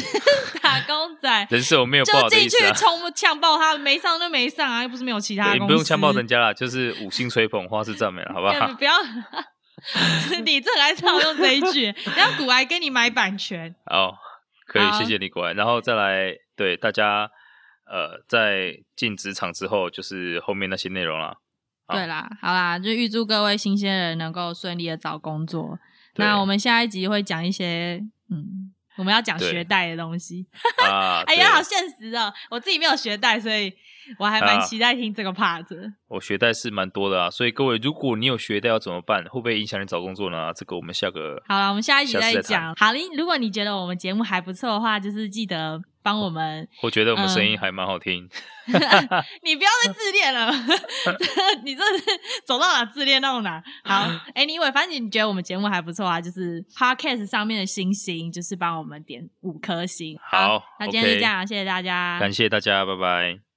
[0.60, 8.68] 打工仔， 人事我没有不好的意思啊，就进去冲呛爆他，没上就没上啊，又不是没有其他你不用呛爆人家啦，就是五星吹捧，花式赞美了，好不好？
[8.68, 8.94] 你 不要，
[10.44, 13.76] 你这还是要用这一句，让股癌给你买版权。
[13.86, 14.16] 哦，
[14.66, 17.30] 可以，谢谢你股癌，然后再来对大家，
[17.86, 21.36] 呃，在进职场之后，就是后面那些内容啦。
[21.90, 25.78] 对啦，好啦，就预祝各位新鲜人能够顺利的找工作。
[26.16, 30.46] 那我们下一集会讲一些，嗯，我们要讲学贷的东西。
[30.84, 32.32] 啊、 哎呀，好现实哦！
[32.50, 33.74] 我自己没有学贷，所以
[34.20, 35.62] 我还蛮期待听这个 part。
[35.62, 39.24] 啊、我学贷是蛮多的啊，所以各位，如果你有学贷要怎么办？
[39.26, 40.54] 会不会影响你找工作呢？
[40.54, 42.76] 这个我们下个好了，我们下一集再讲。
[42.76, 45.82] 好，如果你觉得我们节目还不错的话，就是记得。
[46.04, 48.30] 帮我们，我觉得我们声音还蛮好听。
[48.68, 48.74] 嗯、
[49.44, 50.52] 你不要再自恋了，
[51.64, 52.04] 你这是
[52.46, 53.64] 走到哪自恋到哪。
[53.84, 60.18] 好， Anyway，反正你觉得我们节目还不错啊，就是 Podcast 上面的星星，就是帮我们点五颗星。
[60.22, 63.53] 好，好，那今天就这样谢谢大家，感谢大家，拜拜。